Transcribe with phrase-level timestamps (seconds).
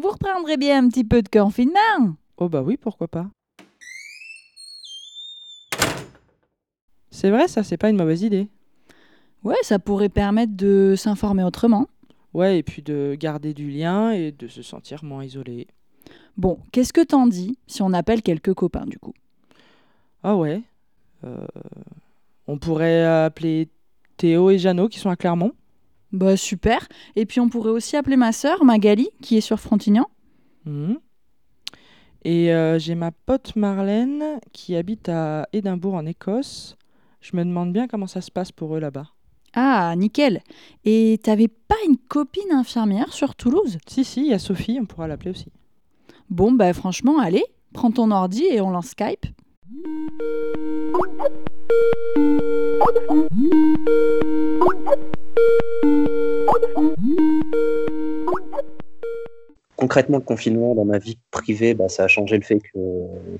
[0.00, 3.26] vous reprendrez bien un petit peu de confinement Oh bah oui, pourquoi pas.
[7.10, 8.48] C'est vrai, ça, c'est pas une mauvaise idée.
[9.42, 11.88] Ouais, ça pourrait permettre de s'informer autrement.
[12.32, 15.66] Ouais, et puis de garder du lien et de se sentir moins isolé.
[16.36, 19.14] Bon, qu'est-ce que t'en dis si on appelle quelques copains du coup?
[20.22, 20.62] Ah ouais.
[21.24, 21.46] Euh,
[22.46, 23.68] on pourrait appeler
[24.16, 25.52] Théo et Jeannot qui sont à Clermont.
[26.12, 26.88] Bah super.
[27.16, 30.06] Et puis on pourrait aussi appeler ma sœur Magali qui est sur Frontignan.
[30.64, 30.98] Mhm.
[32.24, 36.76] Et euh, j'ai ma pote Marlène qui habite à Édimbourg en Écosse.
[37.20, 39.06] Je me demande bien comment ça se passe pour eux là-bas.
[39.54, 40.42] Ah, nickel.
[40.84, 43.78] Et t'avais pas une copine infirmière sur Toulouse?
[43.86, 45.50] Si, si, il y a Sophie, on pourra l'appeler aussi.
[46.28, 49.26] Bon, bah franchement, allez, prends ton ordi et on lance Skype.
[59.78, 62.78] Concrètement, le confinement dans ma vie privée, bah, ça a changé le fait que,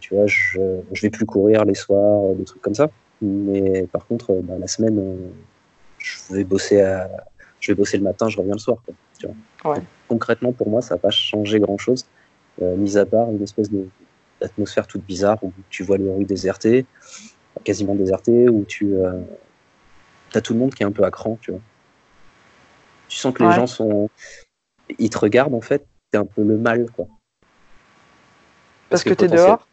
[0.01, 0.59] tu vois, je,
[0.93, 2.89] je vais plus courir les soirs, des trucs comme ça.
[3.20, 5.19] Mais par contre, bah, la semaine,
[5.98, 7.11] je vais bosser à,
[7.61, 8.79] je vais bosser le matin, je reviens le soir.
[8.85, 9.73] Quoi, tu vois.
[9.73, 9.79] Ouais.
[9.81, 12.07] Donc, concrètement, pour moi, ça n'a pas changé grand chose,
[12.63, 13.89] euh, mis à part une espèce de-
[14.41, 16.86] d'atmosphère toute bizarre où tu vois les rues désertées,
[17.64, 18.95] quasiment désertées, où tu
[20.34, 21.61] as tout le monde qui est un peu à cran, tu vois.
[23.08, 24.11] Tu sens que les gens sont,
[24.98, 27.06] ils te regardent en fait, t'es un peu le mal, quoi.
[28.91, 29.69] Parce que t'es potentiel- dehors?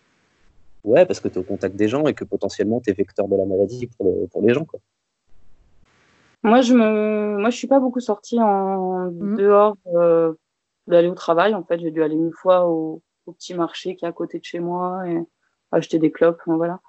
[0.84, 3.28] Ouais, parce que tu es au contact des gens et que potentiellement tu es vecteur
[3.28, 4.66] de la maladie pour, le- pour les gens.
[4.66, 4.80] Quoi.
[6.44, 9.36] Moi, je me, moi, je suis pas beaucoup sortie en Mhm.
[9.36, 10.34] dehors euh,
[10.88, 11.56] d'aller au travail.
[11.56, 14.40] En fait, j'ai dû aller une fois au, au petit marché qui est à côté
[14.40, 15.20] de chez moi et
[15.72, 16.42] acheter des clopes.
[16.46, 16.80] voilà.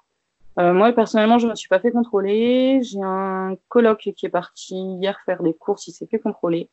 [0.59, 2.81] Euh, moi, personnellement, je me suis pas fait contrôler.
[2.81, 5.87] J'ai un coloc qui est parti hier faire des courses.
[5.87, 6.69] Il s'est fait contrôler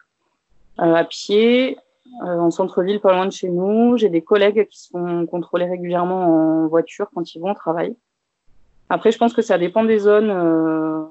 [0.80, 1.78] euh, à pied
[2.22, 3.96] euh, en centre-ville, pas loin de chez nous.
[3.98, 7.94] J'ai des collègues qui se font contrôler régulièrement en voiture quand ils vont au travail.
[8.88, 10.30] Après, je pense que ça dépend des zones.
[10.30, 11.04] euh,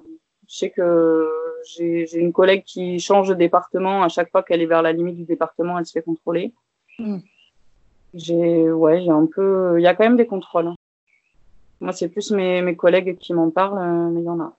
[0.47, 1.29] je sais que
[1.65, 4.03] j'ai j'ai une collègue qui change de département.
[4.03, 6.53] À chaque fois qu'elle est vers la limite du département, elle se fait contrôler.
[8.13, 9.79] J'ai, ouais, j'ai un peu.
[9.79, 10.67] Il y a quand même des contrôles.
[10.67, 10.75] hein.
[11.81, 14.55] Moi, c'est plus mes, mes collègues qui m'en parlent, euh, mais il y en a.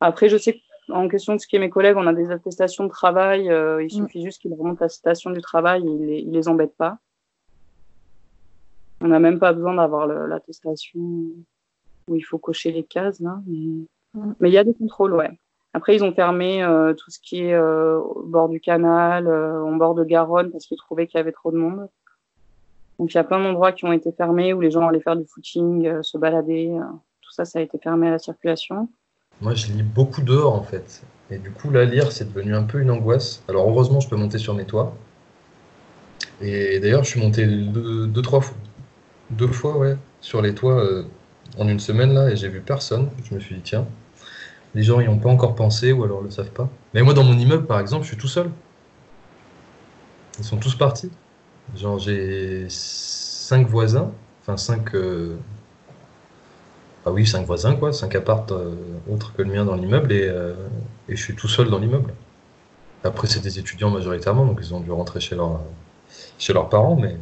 [0.00, 2.84] Après, je sais qu'en question de ce qui est mes collègues, on a des attestations
[2.84, 3.50] de travail.
[3.50, 4.06] euh, il Mm.
[4.06, 6.98] suffit juste qu'ils remontent l'attestation du travail et ils les, ils les embêtent pas.
[9.00, 13.40] On n'a même pas besoin d'avoir l'attestation où il faut cocher les cases, là.
[13.46, 14.34] Mais Mm.
[14.40, 15.30] mais il y a des contrôles, ouais.
[15.72, 19.62] Après, ils ont fermé euh, tout ce qui est euh, au bord du canal, euh,
[19.64, 21.88] en bord de Garonne, parce qu'ils trouvaient qu'il y avait trop de monde.
[23.02, 25.16] Donc, il y a plein d'endroits qui ont été fermés où les gens allaient faire
[25.16, 26.70] du footing, euh, se balader.
[26.70, 26.84] euh,
[27.20, 28.88] tout ça, ça a été fermé à la circulation.
[29.40, 31.02] Moi, je lis beaucoup dehors en fait.
[31.28, 33.42] Et du coup, là, lire, c'est devenu un peu une angoisse.
[33.48, 34.94] Alors, heureusement, je peux monter sur mes toits.
[36.40, 38.56] Et d'ailleurs, je suis monté deux, trois fois,
[39.30, 41.02] deux fois, ouais, sur les toits euh,
[41.58, 43.10] en une semaine là, et j'ai vu personne.
[43.24, 43.84] Je me suis dit, tiens,
[44.76, 46.68] les gens y ont pas encore pensé ou alors le savent pas.
[46.94, 48.48] Mais moi, dans mon immeuble, par exemple, je suis tout seul.
[50.38, 51.10] Ils sont tous partis.
[51.74, 54.94] Genre, j'ai cinq voisins, enfin cinq.
[57.04, 58.74] ah oui, cinq voisins, quoi, cinq appartes euh,
[59.10, 60.54] autres que le mien dans l'immeuble et, euh,
[61.08, 62.14] je suis tout seul dans l'immeuble.
[63.04, 65.60] Après, c'est des étudiants majoritairement, donc ils ont dû rentrer chez, leur,
[66.38, 67.16] chez leurs parents, mais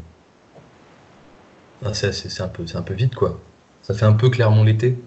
[1.84, 3.38] Ah, c'est un peu, un peu vite, quoi.
[3.82, 4.98] Ça fait un peu Clermont l'été.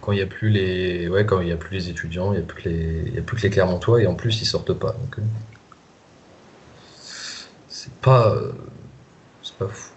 [0.00, 2.38] Quand il n'y a plus les, ouais, quand il y a plus les étudiants, il
[2.38, 4.72] n'y a plus que les, y a plus les Clermontois et en plus ils sortent
[4.72, 4.96] pas.
[5.18, 5.22] Euh,
[8.08, 8.52] euh,
[9.42, 9.90] c'est pas fou.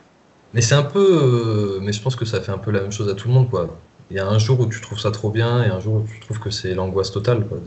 [0.54, 2.92] Mais c'est un peu, euh, mais je pense que ça fait un peu la même
[2.92, 3.78] chose à tout le monde, quoi.
[4.10, 6.08] Il y a un jour où tu trouves ça trop bien et un jour où
[6.12, 7.60] tu trouves que c'est l'angoisse totale, quoi.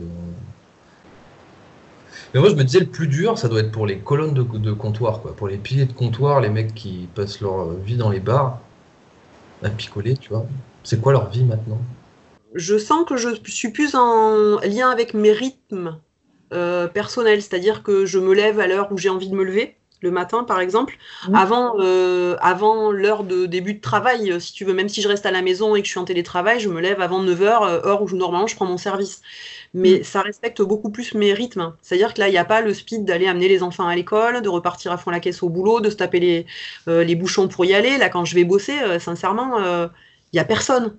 [2.33, 4.43] Mais moi, je me disais, le plus dur, ça doit être pour les colonnes de,
[4.43, 5.35] de comptoir, quoi.
[5.35, 8.59] Pour les piliers de comptoir, les mecs qui passent leur vie dans les bars
[9.63, 10.45] à picoler, tu vois.
[10.83, 11.79] C'est quoi leur vie maintenant?
[12.53, 15.99] je sens que je suis plus en lien avec mes rythmes
[16.53, 19.77] euh, personnels, c'est-à-dire que je me lève à l'heure où j'ai envie de me lever,
[20.03, 20.97] le matin par exemple,
[21.33, 25.07] avant, euh, avant l'heure de début de travail, euh, si tu veux, même si je
[25.07, 27.63] reste à la maison et que je suis en télétravail, je me lève avant 9h,
[27.63, 29.21] heure où je- normalement je prends mon service.
[29.73, 31.73] Mais ça respecte beaucoup plus mes rythmes.
[31.81, 34.41] C'est-à-dire que là, il n'y a pas le speed d'aller amener les enfants à l'école,
[34.41, 36.45] de repartir à fond la caisse au boulot, de se taper les,
[36.87, 37.97] euh, les bouchons pour y aller.
[37.97, 39.87] Là, quand je vais bosser, euh, sincèrement, euh,
[40.31, 40.97] il n'y a personne.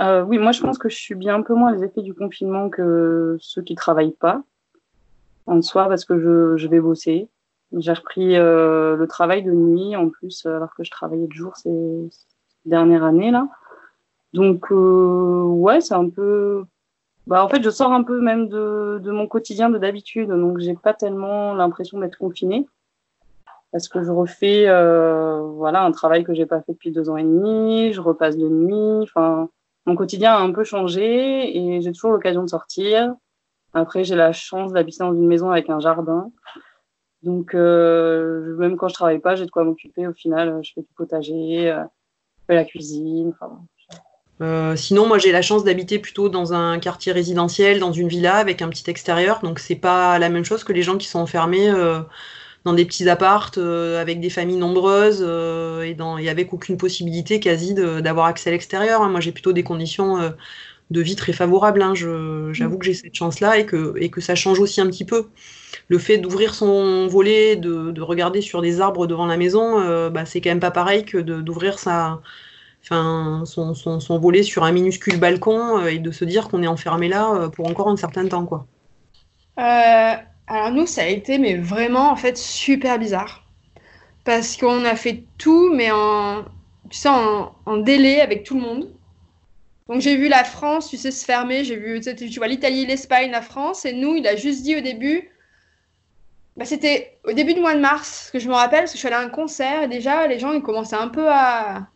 [0.00, 2.70] Euh, oui, moi je pense que je subis un peu moins les effets du confinement
[2.70, 4.42] que ceux qui travaillent pas
[5.46, 7.28] en soi parce que je, je vais bosser.
[7.78, 11.56] J'ai repris euh, le travail de nuit en plus alors que je travaillais de jour
[11.56, 11.70] ces,
[12.10, 13.48] ces dernières années là.
[14.34, 16.64] Donc euh, ouais, c'est un peu.
[17.26, 20.58] Bah en fait, je sors un peu même de, de mon quotidien de d'habitude, donc
[20.58, 22.66] j'ai pas tellement l'impression d'être confinée.
[23.72, 27.16] parce que je refais euh, voilà un travail que j'ai pas fait depuis deux ans
[27.16, 27.92] et demi.
[27.92, 29.02] Je repasse de nuit.
[29.02, 29.48] Enfin,
[29.86, 33.14] mon quotidien a un peu changé et j'ai toujours l'occasion de sortir.
[33.74, 36.30] Après, j'ai la chance d'habiter dans une maison avec un jardin.
[37.22, 40.06] Donc, euh, même quand je travaille pas, j'ai de quoi m'occuper.
[40.06, 43.32] Au final, je fais du potager, euh, je fais la cuisine.
[43.34, 43.60] Enfin,
[44.40, 48.36] euh, sinon, moi, j'ai la chance d'habiter plutôt dans un quartier résidentiel, dans une villa
[48.36, 49.40] avec un petit extérieur.
[49.42, 52.00] Donc, c'est pas la même chose que les gens qui sont enfermés euh,
[52.64, 56.76] dans des petits appartes euh, avec des familles nombreuses euh, et, dans, et avec aucune
[56.76, 59.02] possibilité quasi d'avoir accès à l'extérieur.
[59.02, 59.10] hein.
[59.10, 60.30] Moi, j'ai plutôt des conditions euh,
[60.90, 61.82] de vie très favorables.
[61.82, 61.94] hein.
[61.94, 65.28] J'avoue que j'ai cette chance-là et que, et que ça change aussi un petit peu.
[65.88, 70.10] Le fait d'ouvrir son volet, de, de regarder sur des arbres devant la maison, euh,
[70.10, 72.20] bah, c'est quand même pas pareil que d'ouvrir sa,
[72.82, 77.08] enfin, son, volet sur un minuscule balcon euh, et de se dire qu'on est enfermé
[77.08, 78.66] là euh, pour encore un certain temps, quoi.
[80.48, 83.42] Alors nous, ça a été mais vraiment en fait super bizarre.
[84.24, 86.44] Parce qu'on a fait tout, mais en,
[86.90, 88.92] tu sais, en, délai avec tout le monde.
[89.88, 91.64] Donc j'ai vu la France, tu sais, se fermer.
[91.64, 93.84] J'ai vu, tu vois, l'Italie, l'Espagne, la France.
[93.84, 95.30] Et nous, il a juste dit au début,
[96.56, 99.00] bah, c'était au début du mois de mars, que je me rappelle, parce que je
[99.00, 99.84] suis allée à un concert.
[99.84, 101.88] Et déjà, les gens, ils commençaient un peu à,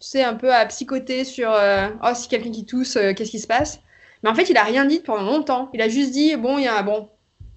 [0.00, 3.32] tu sais, un peu à psychoter sur, euh, oh, si quelqu'un qui tousse, euh, qu'est-ce
[3.32, 3.80] qui se passe?
[4.22, 5.68] Mais en fait, il a rien dit pendant longtemps.
[5.74, 7.08] Il a juste dit, bon, il y a, bon,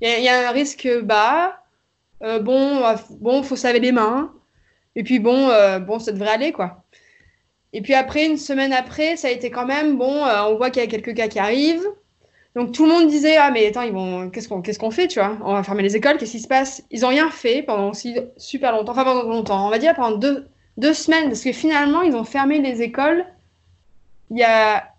[0.01, 1.61] y y a un risque bas.
[2.23, 2.83] Euh, bon,
[3.21, 4.33] bon, faut se les mains.
[4.95, 5.49] Et puis bon,
[5.81, 6.83] bon, ça devrait aller, quoi.
[7.73, 10.81] Et puis après, une semaine après, ça a été quand même, bon, on voit qu'il
[10.81, 11.87] y a quelques cas qui arrivent.
[12.57, 15.07] Donc tout le monde disait, ah mais attends, ils vont, qu'est-ce qu'on, qu'est-ce qu'on fait,
[15.07, 15.37] tu vois?
[15.43, 16.83] On va fermer les écoles, qu'est-ce qui se passe?
[16.89, 20.17] Ils ont rien fait pendant aussi super longtemps, enfin pendant longtemps, on va dire pendant
[20.17, 23.23] deux, deux semaines, parce que finalement, ils ont fermé les écoles
[24.31, 24.91] il y a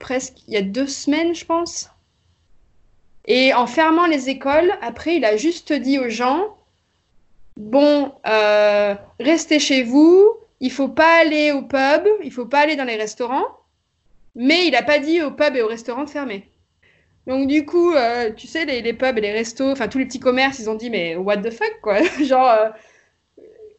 [0.00, 1.90] presque, il y a deux semaines, je pense.
[3.26, 6.56] Et en fermant les écoles, après, il a juste dit aux gens,
[7.56, 10.26] bon, euh, restez chez vous,
[10.58, 13.46] il faut pas aller au pub, il faut pas aller dans les restaurants,
[14.34, 16.48] mais il a pas dit au pub et aux restaurants de fermer.
[17.26, 20.20] Donc du coup, euh, tu sais, les, pubs et les restos, enfin tous les petits
[20.20, 22.02] commerces, ils ont dit, mais what the fuck, quoi.
[22.22, 22.68] Genre, euh,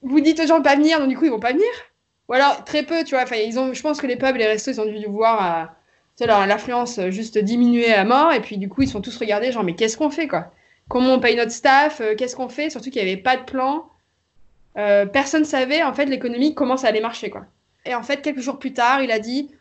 [0.01, 1.67] vous dites aux gens de pas venir, donc du coup, ils vont pas venir.
[2.29, 4.39] Ou alors, très peu, tu vois, enfin, ils ont, je pense que les pubs et
[4.39, 5.69] les restos, ils ont dû voir...
[6.21, 9.63] euh, l'affluence juste diminuer à mort, et puis du coup, ils sont tous regardés, genre,
[9.63, 10.51] mais qu'est-ce qu'on fait, quoi?
[10.89, 12.01] Comment on paye notre staff?
[12.01, 12.69] euh, Qu'est-ce qu'on fait?
[12.69, 13.89] Surtout qu'il n'y avait pas de plan.
[14.75, 17.45] Personne savait, en fait, l'économie, comment ça allait marcher, quoi.
[17.85, 19.51] Et en fait, quelques jours plus tard, il a dit,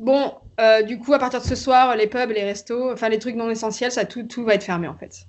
[0.00, 3.20] bon, euh, du coup, à partir de ce soir, les pubs, les restos, enfin, les
[3.20, 5.28] trucs non essentiels, ça, tout, tout va être fermé, en fait.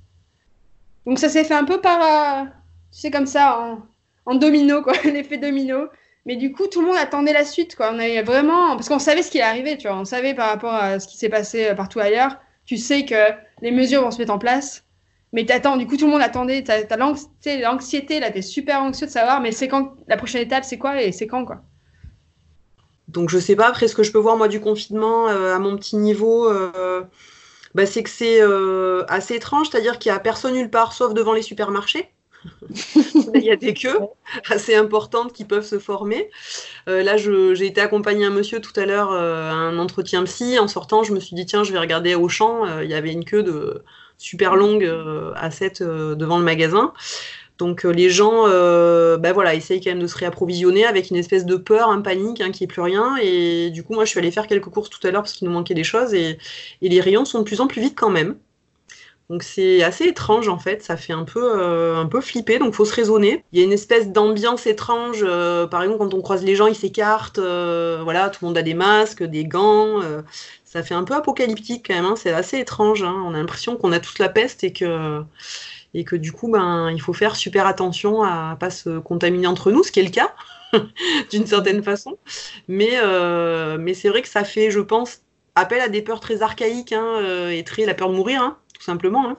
[1.05, 2.45] Donc, ça s'est fait un peu par, euh,
[2.91, 3.79] tu sais, comme ça, en,
[4.25, 5.87] en domino, quoi, l'effet domino.
[6.25, 7.91] Mais du coup, tout le monde attendait la suite, quoi.
[7.93, 9.97] On avait vraiment, parce qu'on savait ce qui allait arriver, tu vois.
[9.97, 12.37] On savait par rapport à ce qui s'est passé euh, partout ailleurs.
[12.65, 13.15] Tu sais que
[13.61, 14.85] les mesures vont se mettre en place.
[15.33, 16.63] Mais t'attends, du coup, tout le monde attendait.
[16.63, 19.93] T'as, t'as l'anx- tu sais, l'anxiété, là, t'es super anxieux de savoir, mais c'est quand,
[20.07, 21.63] la prochaine étape, c'est quoi et c'est quand, quoi.
[23.11, 25.59] Donc je sais pas, après ce que je peux voir moi du confinement euh, à
[25.59, 27.03] mon petit niveau, euh,
[27.75, 31.13] bah, c'est que c'est euh, assez étrange, c'est-à-dire qu'il y a personne nulle part sauf
[31.13, 32.09] devant les supermarchés.
[33.35, 33.99] Il y a des queues
[34.49, 36.29] assez importantes qui peuvent se former.
[36.89, 40.57] Euh, là, j'ai été accompagner un monsieur tout à l'heure euh, à un entretien psy.
[40.59, 42.65] En sortant, je me suis dit, tiens, je vais regarder au champ.
[42.65, 43.83] Euh, il y avait une queue de
[44.17, 44.87] super longue
[45.35, 46.93] à 7 devant le magasin.
[47.57, 51.15] Donc euh, les gens euh, bah, voilà, essayent quand même de se réapprovisionner avec une
[51.15, 53.17] espèce de peur, un panique, hein, qu'il plus rien.
[53.21, 55.47] Et du coup, moi, je suis allée faire quelques courses tout à l'heure parce qu'il
[55.47, 56.13] nous manquait des choses.
[56.13, 56.39] Et,
[56.81, 58.35] les rayons sont de plus en plus vite quand même.
[59.29, 62.73] Donc c'est assez étrange en fait, ça fait un peu, euh, un peu flipper, donc
[62.73, 63.45] faut se raisonner.
[63.53, 65.25] Il y a une espèce d'ambiance étrange,
[65.69, 68.73] par exemple quand on croise les gens, ils s'écartent, voilà, tout le monde a des
[68.73, 70.01] masques, des gants,
[70.65, 73.23] ça fait un peu apocalyptique quand même, hein, c'est assez étrange, hein.
[73.25, 75.21] on a l'impression qu'on a toute la peste et que,
[75.93, 79.71] et que du coup ben, il faut faire super attention à pas se contaminer entre
[79.71, 80.33] nous, ce qui est le cas
[81.31, 82.17] d'une certaine façon.
[82.67, 85.21] Mais, euh, mais c'est vrai que ça fait, je pense,
[85.55, 88.57] appel à des peurs très archaïques hein, euh, et très la peur de mourir, hein,
[88.73, 89.29] tout simplement.
[89.29, 89.37] hein.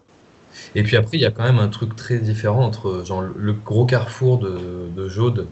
[0.75, 3.53] Et puis après, il y a quand même un truc très différent entre genre, le
[3.55, 5.49] gros carrefour de, de Jaude.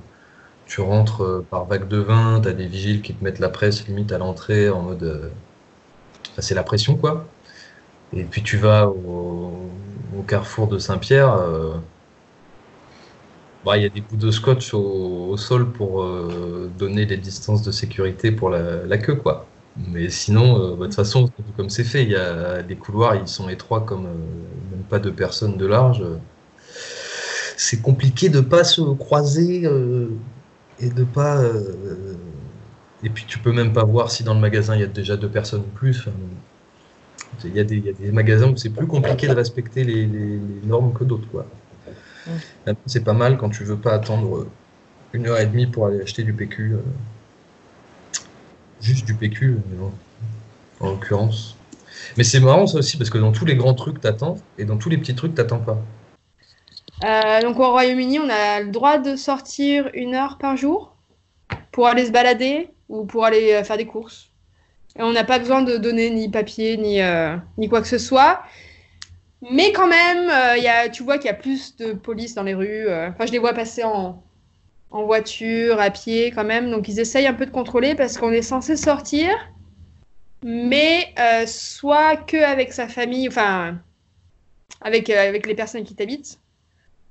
[0.67, 3.87] Tu rentres euh, par vague de vin, t'as des vigiles qui te mettent la presse
[3.89, 5.33] limite à l'entrée en mode.
[6.39, 7.27] c'est la pression quoi.
[8.13, 9.71] Et puis tu vas au,
[10.27, 11.33] carrefour de Saint-Pierre.
[11.35, 11.75] euh,
[13.65, 17.63] bah, Il y a des bouts de scotch au, sol pour euh, donner les distances
[17.63, 19.47] de sécurité pour la, queue quoi.
[19.77, 23.17] Mais sinon, euh, bah, de toute façon, comme c'est fait, il y a les couloirs,
[23.17, 26.05] ils sont étroits comme même pas deux personnes de large.
[27.57, 29.65] C'est compliqué de pas se croiser
[30.81, 31.43] et de pas.
[33.03, 35.17] et puis tu peux même pas voir si dans le magasin il y a déjà
[35.17, 36.09] deux personnes plus.
[37.45, 39.85] Il y, a des, il y a des magasins où c'est plus compliqué de respecter
[39.85, 41.47] les, les- les normes que d'autres quoi.
[42.67, 44.47] Maintenant, C'est pas mal quand tu veux pas attendre
[45.13, 46.75] une heure et demie pour aller acheter du PQ.
[46.75, 46.79] euh,
[48.81, 49.93] Juste du PQ, mais bon,
[50.81, 51.57] en l'occurrence.
[52.17, 54.77] Mais c'est marrant ça aussi parce que dans tous les grands trucs t'attends et dans
[54.77, 55.79] tous les petits trucs t'attends pas.
[57.05, 60.97] Euh, donc au Royaume-Uni, on a le droit de sortir une heure par jour
[61.73, 64.30] pour aller se balader ou pour aller euh, faire des courses.
[64.97, 68.43] On n'a pas besoin de donner ni papier ni, euh, ni quoi que ce soit.
[69.51, 72.43] Mais quand même, euh, y a, tu vois qu'il y a plus de police dans
[72.43, 72.89] les rues.
[72.89, 73.09] euh.
[73.11, 74.23] Enfin, je les vois passer en,
[74.91, 76.71] en voiture, à pied quand même.
[76.71, 79.31] Donc ils essayent un peu de contrôler parce qu'on est censé sortir,
[80.43, 81.15] mais
[81.47, 83.79] soit que avec sa famille, enfin
[84.81, 86.39] avec, avec les personnes qui t'habitent,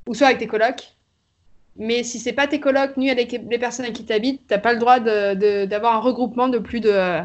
[0.07, 0.95] ou soit avec tes colocs.
[1.77, 4.73] Mais si c'est pas tes colocs ni avec les personnes avec qui t'habites, t'as pas
[4.73, 7.21] le droit de- de- d'avoir un regroupement de plus de,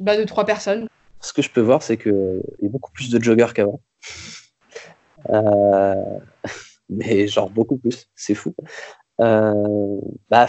[0.00, 0.88] bah, de trois personnes.
[1.20, 3.80] Ce que je peux voir, c'est qu'il y a beaucoup plus de joggers qu'avant.
[5.28, 6.18] Euh,
[6.88, 8.54] mais genre beaucoup plus, c'est fou.
[9.20, 10.48] Euh, bah,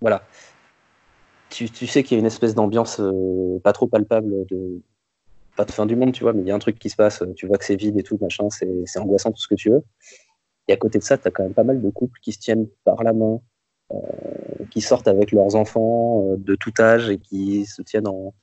[0.00, 0.22] voilà.
[1.50, 4.80] Tu, tu sais qu'il y a une espèce d'ambiance euh, pas trop palpable de
[5.56, 6.96] pas de fin du monde, tu vois, mais il y a un truc qui se
[6.96, 9.70] passe, tu vois que c'est vide et tout, machin, c'est angoissant, tout ce que tu
[9.70, 9.82] veux.
[10.68, 12.38] Et à côté de ça, tu as quand même pas mal de couples qui se
[12.38, 13.40] tiennent par la main,
[13.92, 13.96] euh,
[14.70, 18.34] qui sortent avec leurs enfants de tout âge et qui se tiennent en,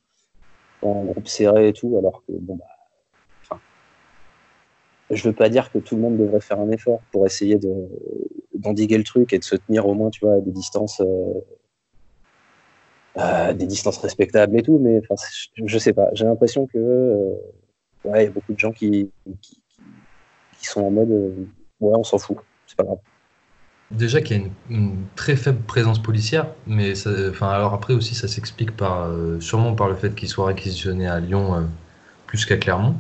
[0.86, 2.66] en groupe serré et tout, alors que bon bah,
[5.10, 7.72] je veux pas dire que tout le monde devrait faire un effort pour essayer de
[8.56, 11.34] d'endiguer le truc et de se tenir au moins, tu vois, à des distances, euh,
[13.18, 15.02] euh, des distances respectables et tout, mais
[15.66, 17.34] je, sais pas, j'ai l'impression que euh,
[18.06, 19.62] ouais, il y a beaucoup de gens qui qui, qui-
[20.60, 21.36] qui sont en mode euh,
[21.82, 23.00] ouais, on s'en fout, c'est pas grave.
[23.94, 28.28] Déjà qu'il y a une, très faible présence policière, mais ça, alors après aussi ça
[28.28, 31.62] s'explique par, euh, sûrement par le fait qu'ils soient réquisitionnés à Lyon euh,
[32.26, 32.96] plus qu'à Clermont.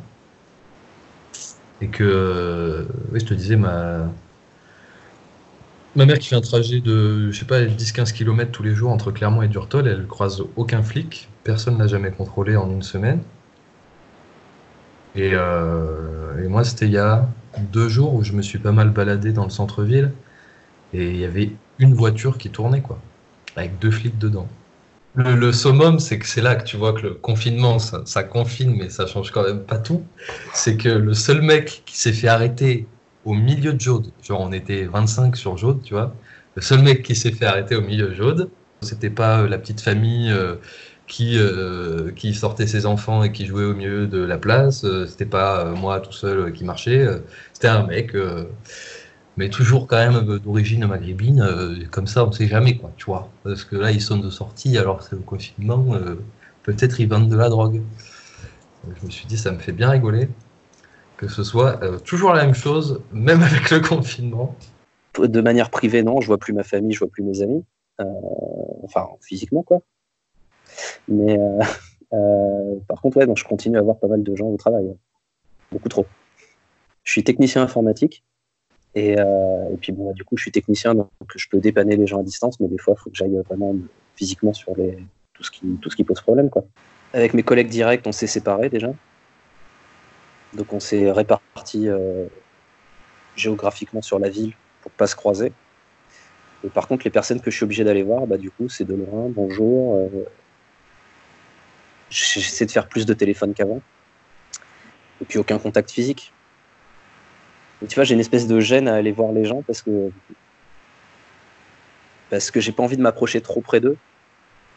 [1.82, 4.08] Et que, euh, oui, je te disais, ma,
[5.96, 8.92] ma mère qui fait un trajet de, je sais pas, 10-15 km tous les jours
[8.92, 13.22] entre Clermont et Durtol, elle croise aucun flic, personne l'a jamais contrôlé en une semaine.
[15.16, 17.28] Et, et moi, c'était il y a
[17.72, 20.12] deux jours où je me suis pas mal baladé dans le centre-ville.
[20.94, 23.00] Et il y avait une voiture qui tournait, quoi,
[23.56, 24.48] avec deux flics dedans.
[25.16, 28.90] Le, summum, c'est que c'est là que tu vois que le confinement, ça, confine, mais
[28.90, 30.04] ça change quand même pas tout.
[30.54, 32.88] C'est que le seul mec qui s'est fait arrêter
[33.24, 36.16] au milieu de Jaude, genre on était 25 sur Jaude, tu vois,
[36.56, 38.50] le seul mec qui s'est fait arrêter au milieu de Jaude,
[38.82, 40.56] c'était pas euh, la petite famille euh,
[41.08, 45.26] qui, euh, qui sortait ses enfants et qui jouait au milieu de la place, c'était
[45.26, 47.20] pas moi tout seul qui marchait, euh,
[47.54, 48.16] c'était un mec.
[49.38, 53.30] Mais toujours quand même d'origine maghrébine, euh, comme ça on sait jamais quoi, tu vois.
[53.44, 56.16] Parce que là ils sont de sortie alors c'est le confinement, euh,
[56.64, 57.82] peut-être ils vendent de la drogue.
[58.88, 60.30] Je me suis dit ça me fait bien rigoler
[61.18, 64.56] que ce soit euh, toujours la même chose, même avec le confinement.
[65.18, 67.64] De manière privée, non, je vois plus ma famille, je vois plus mes amis,
[68.84, 69.82] enfin physiquement quoi.
[71.08, 71.38] Mais
[72.88, 74.94] par contre, ouais, donc je continue à voir pas mal de gens au travail,
[75.72, 76.06] beaucoup trop.
[77.04, 78.24] Je suis technicien informatique
[78.96, 81.96] et, euh, et puis bon, bah, du coup, je suis technicien donc je peux dépanner
[81.96, 83.76] les gens à distance, mais des fois, il faut que j'aille vraiment
[84.16, 84.98] physiquement sur les
[85.34, 86.64] tout ce qui tout ce qui pose problème quoi.
[87.14, 88.92] Avec mes collègues directs, on s'est séparés déjà,
[90.54, 92.28] donc on s'est répartis euh,
[93.36, 95.52] géographiquement sur la ville pour pas se croiser.
[96.66, 98.86] Et par contre, les personnes que je suis obligé d'aller voir, bah, du coup, c'est
[98.86, 99.98] de loin, bonjour.
[99.98, 100.26] euh,
[102.10, 103.82] J'essaie de faire plus de téléphone qu'avant.
[105.22, 106.32] Et puis aucun contact physique.
[107.88, 110.12] Tu vois, j'ai une espèce de gêne à aller voir les gens parce que
[112.30, 113.98] parce que j'ai pas envie de m'approcher trop près d'eux.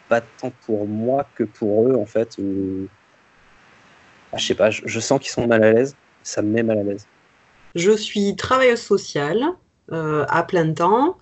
[0.09, 2.37] Pas tant pour moi que pour eux, en fait.
[4.33, 5.97] Ah, je sais pas, je, je sens qu'ils sont mal à l'aise.
[6.23, 7.07] Ça me met mal à l'aise.
[7.75, 9.45] Je suis travailleuse sociale
[9.93, 11.17] à plein temps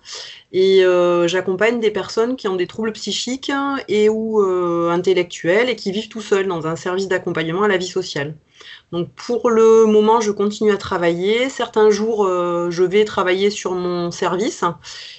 [0.57, 3.51] et euh, j'accompagne des personnes qui ont des troubles psychiques
[3.89, 7.75] et ou euh, intellectuels et qui vivent tout seuls dans un service d'accompagnement à la
[7.75, 8.35] vie sociale.
[8.93, 11.49] Donc pour le moment, je continue à travailler.
[11.49, 14.63] Certains jours, euh, je vais travailler sur mon service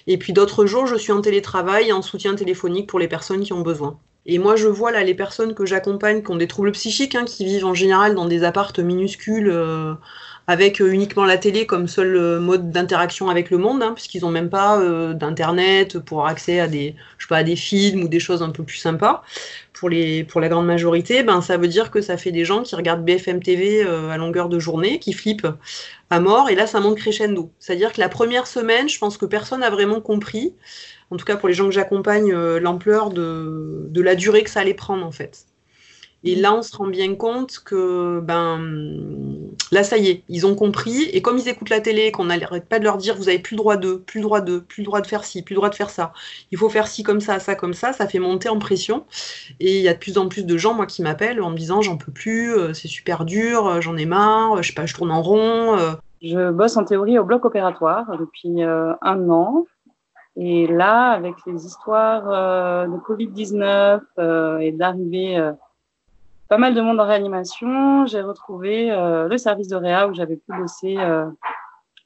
[0.06, 3.52] et puis d'autres jours, je suis en télétravail en soutien téléphonique pour les personnes qui
[3.52, 3.98] ont besoin.
[4.24, 7.24] Et moi, je vois là les personnes que j'accompagne qui ont des troubles psychiques, hein,
[7.24, 9.94] qui vivent en général dans des appartes minuscules euh,
[10.46, 14.22] avec euh, uniquement la télé comme seul euh, mode d'interaction avec le monde, hein, puisqu'ils
[14.22, 18.04] n'ont même pas euh, d'internet pour accès à des, je sais pas, à des films
[18.04, 19.22] ou des choses un peu plus sympas.
[19.72, 22.62] Pour, les, pour la grande majorité, ben, ça veut dire que ça fait des gens
[22.62, 25.48] qui regardent BFM TV à longueur de journée, qui flippent
[26.08, 27.50] à mort, et là ça monte crescendo.
[27.58, 30.54] C'est-à-dire que la première semaine, je pense que personne n'a vraiment compris,
[31.10, 34.60] en tout cas pour les gens que j'accompagne, l'ampleur de, de la durée que ça
[34.60, 35.45] allait prendre en fait.
[36.26, 38.60] Et là, on se rend bien compte que, ben,
[39.70, 41.04] là, ça y est, ils ont compris.
[41.12, 43.54] Et comme ils écoutent la télé, qu'on n'arrête pas de leur dire, vous avez plus
[43.54, 45.58] le droit de, plus le droit de, plus le droit de faire ci, plus le
[45.58, 46.12] droit de faire ça.
[46.50, 47.92] Il faut faire ci comme ça, ça comme ça.
[47.92, 49.04] Ça fait monter en pression.
[49.60, 51.56] Et il y a de plus en plus de gens, moi, qui m'appellent en me
[51.56, 54.86] disant, j'en peux plus, euh, c'est super dur, euh, j'en ai marre, je sais pas,
[54.86, 55.78] je tourne en rond.
[55.78, 55.92] euh.
[56.22, 59.64] Je bosse en théorie au bloc opératoire depuis euh, un an.
[60.36, 65.52] Et là, avec les histoires euh, de Covid-19 euh, et d'arrivée euh,
[66.48, 70.36] pas mal de monde en réanimation, j'ai retrouvé euh, le service de réa où j'avais
[70.36, 71.26] pu bosser euh,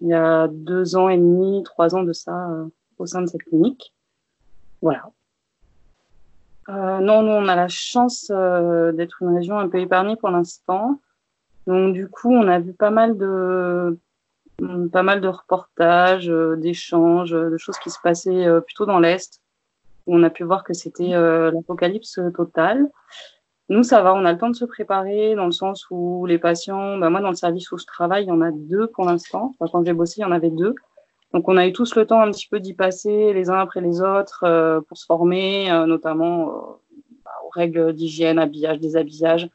[0.01, 2.67] il y a deux ans et demi, trois ans de ça euh,
[2.99, 3.95] au sein de cette clinique.
[4.81, 5.11] Voilà.
[6.69, 10.31] Euh, non, nous, on a la chance euh, d'être une région un peu épargnée pour
[10.31, 11.01] l'instant.
[11.67, 13.99] Donc, du coup, on a vu pas mal de,
[14.93, 19.43] pas mal de reportages, euh, d'échanges, de choses qui se passaient plutôt dans l'Est,
[20.07, 22.89] où on a pu voir que c'était l'apocalypse totale.
[23.71, 26.39] Nous, ça va, on a le temps de se préparer dans le sens où les
[26.39, 29.05] patients, bah, moi, dans le service où je travaille, il y en a deux pour
[29.05, 29.55] l'instant.
[29.61, 30.75] Quand j'ai bossé, il y en avait deux.
[31.33, 33.81] Donc, on a eu tous le temps un petit peu d'y passer les uns après
[33.81, 36.61] les autres euh, pour se former, euh, notamment euh,
[37.25, 39.49] bah, aux règles d'hygiène, habillage, déshabillage.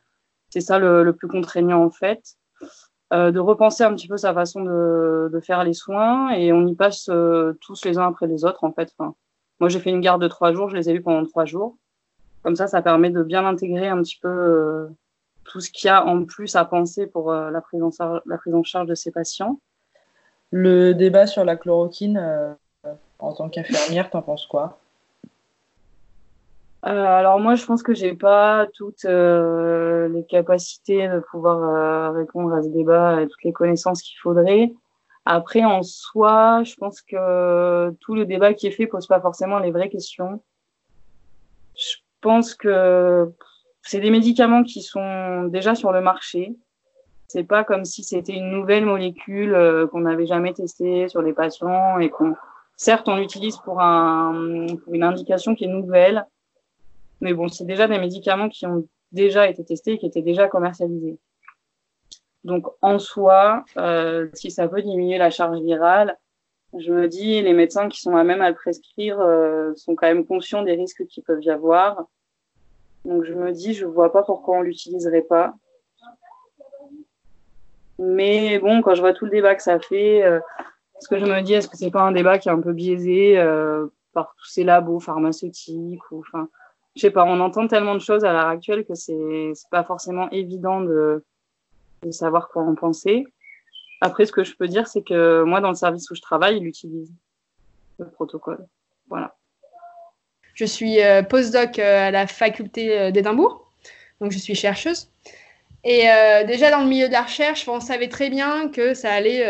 [0.50, 2.24] C'est ça le, le plus contraignant, en fait.
[3.14, 6.66] Euh, de repenser un petit peu sa façon de, de faire les soins et on
[6.66, 8.94] y passe euh, tous les uns après les autres, en fait.
[8.98, 9.14] Enfin,
[9.60, 11.76] moi, j'ai fait une garde de trois jours, je les ai vus pendant trois jours.
[12.46, 14.88] Comme ça, ça permet de bien intégrer un petit peu euh,
[15.46, 18.22] tout ce qu'il y a en plus à penser pour euh, la, prise en charge,
[18.28, 19.60] la prise en charge de ces patients.
[20.52, 22.54] Le débat sur la chloroquine, euh,
[23.18, 24.78] en tant qu'infirmière, t'en penses quoi?
[26.86, 32.12] Euh, alors moi, je pense que j'ai pas toutes euh, les capacités de pouvoir euh,
[32.12, 34.72] répondre à ce débat et toutes les connaissances qu'il faudrait.
[35.26, 39.58] Après, en soi, je pense que tout le débat qui est fait pose pas forcément
[39.58, 40.44] les vraies questions.
[42.26, 43.32] Je pense que
[43.84, 46.56] c'est des médicaments qui sont déjà sur le marché.
[47.28, 51.34] C'est pas comme si c'était une nouvelle molécule euh, qu'on n'avait jamais testée sur les
[51.34, 52.34] patients et qu'on,
[52.78, 56.26] certes, on l'utilise pour un, pour une indication qui est nouvelle,
[57.22, 60.48] mais bon, c'est déjà des médicaments qui ont déjà été testés et qui étaient déjà
[60.48, 61.20] commercialisés.
[62.44, 66.18] Donc, en soi, euh, si ça peut diminuer la charge virale,
[66.76, 70.08] je me dis, les médecins qui sont à même à le prescrire euh, sont quand
[70.08, 72.08] même conscients des risques qu'il peuvent y avoir.
[73.06, 75.54] Donc, je me dis, je vois pas pourquoi on l'utiliserait pas.
[77.98, 80.40] Mais bon, quand je vois tout le débat que ça fait, euh,
[81.00, 82.74] ce que je me dis, est-ce que c'est pas un débat qui est un peu
[82.74, 86.50] biaisé euh, par tous ces labos pharmaceutiques ou enfin,
[86.96, 90.30] je sais pas, on entend tellement de choses à l'heure actuelle que c'est pas forcément
[90.32, 91.24] évident de,
[92.04, 93.26] de savoir quoi en penser.
[94.02, 96.58] Après, ce que je peux dire, c'est que moi, dans le service où je travaille,
[96.58, 97.14] ils utilisent
[97.98, 98.66] le protocole.
[99.08, 99.36] Voilà.
[100.56, 103.70] Je suis euh, postdoc euh, à la faculté euh, d'Édimbourg,
[104.20, 105.10] donc je suis chercheuse.
[105.84, 106.08] Et
[106.48, 109.46] déjà dans le milieu de la recherche, on savait très bien que ça allait,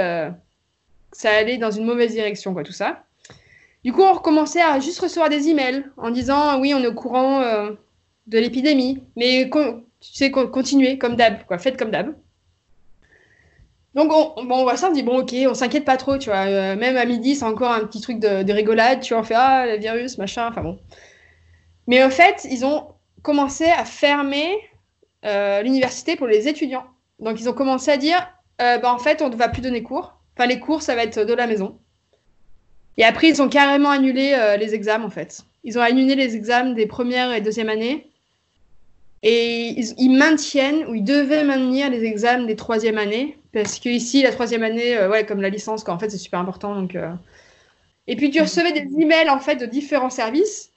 [1.13, 3.05] ça allait dans une mauvaise direction, quoi, tout ça.
[3.85, 6.93] Du coup, on recommençait à juste recevoir des emails en disant oui, on est au
[6.93, 7.39] courant
[8.27, 9.49] de l'épidémie, mais
[10.01, 12.13] tu sais, con- continuez comme d'hab, quoi, faites comme d'hab.
[13.95, 16.29] Donc on, bon, on voit ça, on dit bon ok, on s'inquiète pas trop, tu
[16.29, 16.45] vois.
[16.45, 19.25] Euh, même à midi, c'est encore un petit truc de, de rigolade, tu vois, on
[19.25, 20.77] fait ah le virus, machin, enfin bon.
[21.87, 22.89] Mais en fait, ils ont
[23.21, 24.53] commencé à fermer
[25.23, 26.83] euh, l'université pour les étudiants.
[27.19, 28.17] Donc ils ont commencé à dire
[28.61, 30.17] euh, bah, en fait, on ne va plus donner cours.
[30.37, 31.79] Enfin, les cours, ça va être de la maison.
[32.97, 35.41] Et après, ils ont carrément annulé les examens, en fait.
[35.63, 38.09] Ils ont annulé les examens des premières et deuxième années.
[39.23, 43.37] Et ils, ils maintiennent, ou ils devaient maintenir les examens des troisième années.
[43.55, 46.39] Parce que ici, la troisième année, euh, ouais, comme la licence, en fait, c'est super
[46.39, 46.75] important.
[46.75, 47.13] Donc, euh.
[48.07, 50.71] Et puis, tu recevais des emails, en fait, de différents services.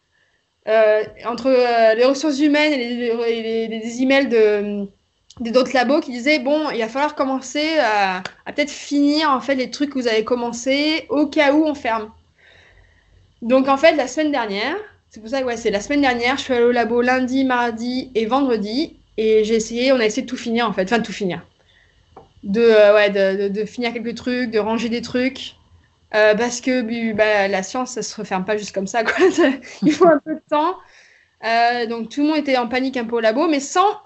[0.68, 1.48] euh, entre
[1.96, 4.86] les ressources humaines et les, emails de,
[5.50, 9.54] d'autres labos qui disaient bon, il va falloir commencer à, à peut-être finir en fait
[9.56, 12.12] les trucs que vous avez commencé au cas où on ferme.
[13.42, 14.76] Donc en fait, la semaine dernière,
[15.10, 17.44] c'est pour ça que ouais, c'est la semaine dernière, je suis allée au labo lundi,
[17.44, 20.98] mardi et vendredi et j'ai essayé, on a essayé de tout finir en fait, enfin
[20.98, 21.42] de tout finir.
[22.44, 25.56] De, euh, ouais, de, de- finir quelques trucs, de ranger des trucs.
[26.14, 29.04] Euh, parce que bah, la science, ça se referme pas juste comme ça.
[29.04, 29.14] Quoi.
[29.82, 30.76] Il faut un peu de temps.
[31.44, 34.00] Euh, donc tout le monde était en panique un peu au labo, mais sans,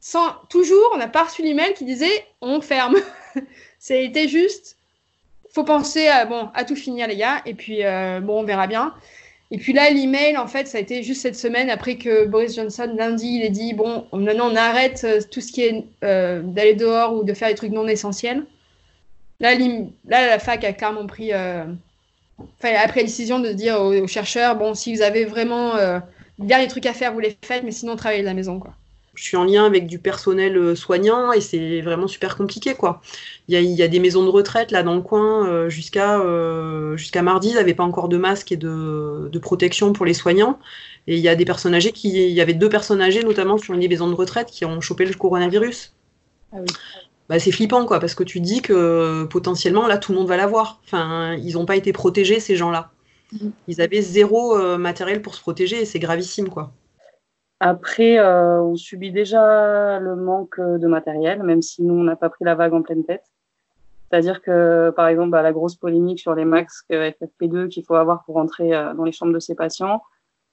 [0.00, 2.96] sans toujours, on n'a pas reçu l'email qui disait on ferme.
[3.78, 4.76] C'était juste,
[5.54, 7.80] faut penser à, bon, à tout finir les gars, et puis
[8.22, 8.94] bon, on verra bien.
[9.52, 12.56] Et puis là, l'email, en fait, ça a été juste cette semaine après que Boris
[12.56, 16.42] Johnson, lundi, il a dit bon, maintenant on arrête euh, tout ce qui est euh,
[16.42, 18.44] d'aller dehors ou de faire des trucs non essentiels.
[19.40, 19.54] Là,
[20.08, 21.64] la fac a clairement pris, euh,
[22.58, 26.00] enfin, a pris la décision de dire aux, chercheurs bon, si vous avez vraiment euh,
[26.38, 28.74] bien les trucs à faire, vous les faites, mais sinon travaillez de la maison, quoi.
[29.16, 33.00] Je suis en lien avec du personnel euh, soignant et c'est vraiment super compliqué quoi.
[33.48, 35.68] Il y a, il y a des maisons de retraite là dans le coin euh,
[35.68, 40.06] jusqu'à euh, jusqu'à mardi, ils n'avaient pas encore de masque et de, de, protection pour
[40.06, 40.58] les soignants.
[41.06, 43.58] Et il y a des personnes âgées qui, il y avait deux personnes âgées notamment
[43.58, 45.94] sur une des maisons de retraite qui ont chopé le coronavirus.
[46.52, 46.66] Ah oui.
[47.28, 50.36] Bah, c'est flippant quoi parce que tu dis que potentiellement là tout le monde va
[50.36, 50.80] l'avoir.
[50.84, 52.92] Enfin, ils n'ont pas été protégés ces gens-là.
[53.32, 53.48] Mmh.
[53.68, 56.72] Ils avaient zéro euh, matériel pour se protéger et c'est gravissime quoi.
[57.60, 62.28] Après, euh, on subit déjà le manque de matériel, même si nous, on n'a pas
[62.28, 63.24] pris la vague en pleine tête.
[64.10, 68.24] C'est-à-dire que, par exemple, bah, la grosse polémique sur les masques FFP2 qu'il faut avoir
[68.24, 70.02] pour entrer euh, dans les chambres de ces patients,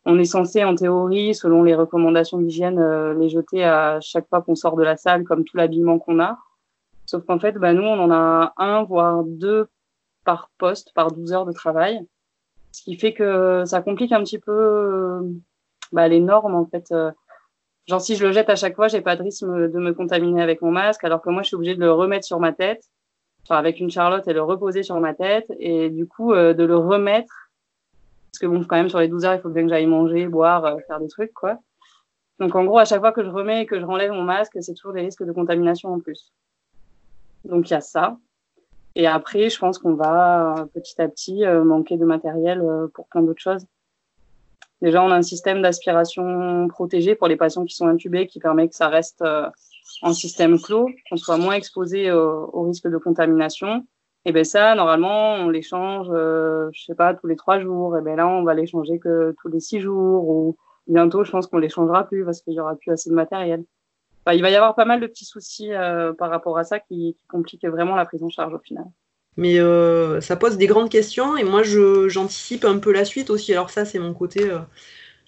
[0.05, 4.41] on est censé, en théorie, selon les recommandations d'hygiène, euh, les jeter à chaque fois
[4.41, 6.39] qu'on sort de la salle, comme tout l'habillement qu'on a.
[7.05, 9.67] Sauf qu'en fait, bah, nous, on en a un, voire deux
[10.25, 11.99] par poste, par 12 heures de travail.
[12.71, 15.21] Ce qui fait que ça complique un petit peu
[15.93, 16.91] bah, les normes en fait.
[16.91, 17.11] Euh,
[17.87, 20.41] genre si je le jette à chaque fois, j'ai pas de risque de me contaminer
[20.41, 22.83] avec mon masque, alors que moi je suis obligée de le remettre sur ma tête,
[23.47, 26.63] genre avec une charlotte et le reposer sur ma tête, et du coup euh, de
[26.63, 27.33] le remettre,
[28.31, 30.27] parce que bon quand même sur les 12 heures il faut bien que j'aille manger,
[30.27, 31.59] boire, euh, faire des trucs quoi.
[32.39, 34.57] Donc en gros à chaque fois que je remets et que je renlève mon masque,
[34.61, 36.33] c'est toujours des risques de contamination en plus.
[37.45, 38.17] Donc il y a ça.
[38.95, 43.41] Et après, je pense qu'on va petit à petit manquer de matériel pour plein d'autres
[43.41, 43.65] choses.
[44.83, 48.67] Déjà, on a un système d'aspiration protégé pour les patients qui sont intubés qui permet
[48.67, 49.47] que ça reste euh,
[50.01, 53.87] en système clos, qu'on soit moins exposé au, risque de contamination.
[54.25, 57.97] Et ben ça, normalement, on l'échange, euh, je sais pas, tous les trois jours.
[57.97, 60.27] Et ben là, on va l'échanger que tous les six jours.
[60.27, 63.63] Ou bientôt, je pense qu'on l'échangera plus parce qu'il y aura plus assez de matériel.
[64.33, 67.15] Il va y avoir pas mal de petits soucis euh, par rapport à ça qui,
[67.17, 68.85] qui compliquent vraiment la prise en charge au final.
[69.37, 73.51] Mais euh, ça pose des grandes questions et moi j'anticipe un peu la suite aussi.
[73.53, 74.59] Alors ça c'est mon côté, euh,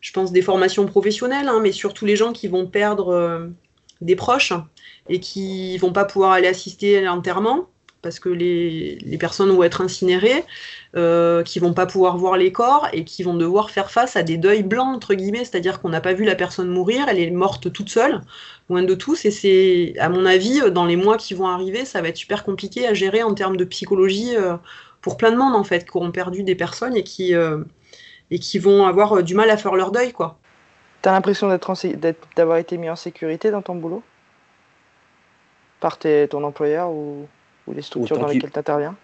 [0.02, 3.48] je pense, des formations professionnelles, hein, mais surtout les gens qui vont perdre euh,
[4.02, 4.54] des proches
[5.10, 7.70] et qui vont pas pouvoir aller assister à l'enterrement
[8.06, 10.44] parce que les, les, personnes vont être incinérées,
[10.96, 14.22] euh, qui vont pas pouvoir voir les corps et qui vont devoir faire face à
[14.22, 17.32] des deuils blancs entre guillemets, c'est-à-dire qu'on n'a pas vu la personne mourir, elle est
[17.32, 18.22] morte toute seule,
[18.70, 22.04] loin de tous, et c'est, à mon avis, dans les mois qui vont arriver, ça
[22.04, 24.56] va être super compliqué à gérer en termes de psychologie euh,
[25.02, 27.58] pour plein de monde en fait, qui auront perdu des personnes et qui euh,
[28.30, 30.38] et qui vont avoir euh, du mal à faire leur deuil quoi.
[31.02, 31.50] T'as l'impression
[32.36, 34.04] d'avoir été mis en sécurité dans ton boulot?
[35.80, 37.28] Par tes, ton employeur ou
[37.67, 38.95] ou les structures autant dans lesquelles tu interviens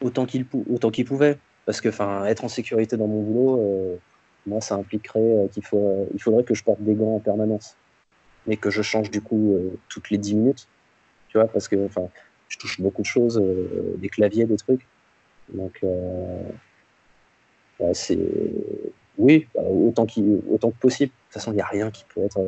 [0.00, 1.38] Autant qu'il autant qu'il pouvait.
[1.66, 1.88] Parce que
[2.26, 3.96] être en sécurité dans mon boulot, euh,
[4.46, 7.76] moi, ça impliquerait euh, qu'il faut, il faudrait que je porte des gants en permanence.
[8.46, 10.68] Mais que je change du coup euh, toutes les 10 minutes.
[11.28, 11.88] Tu vois, parce que
[12.48, 13.42] je touche beaucoup de choses,
[13.96, 14.86] des claviers, des trucs.
[15.52, 15.84] Donc,
[17.80, 18.18] bah, c'est.
[19.16, 20.06] Oui, bah, autant,
[20.50, 21.10] autant que possible.
[21.10, 22.38] De toute façon, il n'y a rien qui peut être.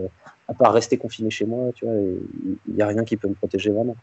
[0.47, 3.35] à part rester confiné chez moi, tu vois, il n'y a rien qui peut me
[3.35, 3.97] protéger vraiment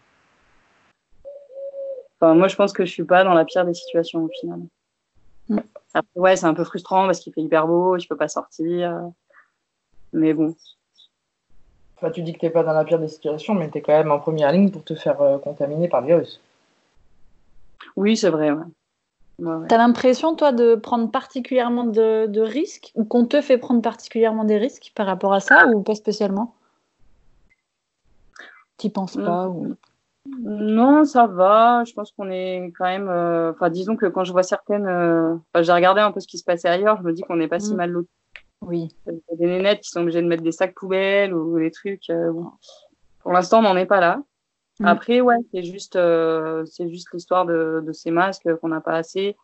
[2.33, 4.59] moi, je pense que je suis pas dans la pire des situations au final.
[5.49, 5.59] Mm.
[5.93, 9.11] Après, ouais, c'est un peu frustrant parce qu'il fait hyper beau, je peux pas sortir.
[10.13, 10.55] Mais bon.
[11.97, 13.81] Enfin, tu dis que tu n'es pas dans la pire des situations, mais tu es
[13.81, 16.41] quand même en première ligne pour te faire euh, contaminer par le virus.
[17.95, 18.51] Oui, c'est vrai.
[18.51, 18.63] Ouais.
[19.39, 23.57] Ouais, tu as l'impression, toi, de prendre particulièrement de, de risques ou qu'on te fait
[23.57, 26.53] prendre particulièrement des risques par rapport à ça ou pas spécialement?
[28.77, 29.25] Tu penses mm.
[29.25, 29.75] pas ou...
[30.25, 31.83] Non, ça va.
[31.85, 33.09] Je pense qu'on est quand même.
[33.09, 34.87] Euh, enfin, disons que quand je vois certaines.
[34.87, 35.35] Euh...
[35.53, 36.97] Enfin, j'ai regardé un peu ce qui se passait ailleurs.
[36.97, 37.77] Je me dis qu'on n'est pas si Mm.
[37.77, 38.09] mal lotis.
[38.61, 38.87] Oui.
[39.07, 41.71] Il y a des nénettes qui sont obligées de mettre des sacs poubelles ou des
[41.71, 42.09] trucs.
[42.09, 42.47] euh, bon.
[43.19, 44.21] Pour l'instant, on n'en est pas là.
[44.79, 44.85] Mm.
[44.85, 48.95] Après, ouais, c'est juste, euh, c'est juste l'histoire de, de ces masques qu'on n'a pas
[48.95, 49.35] assez.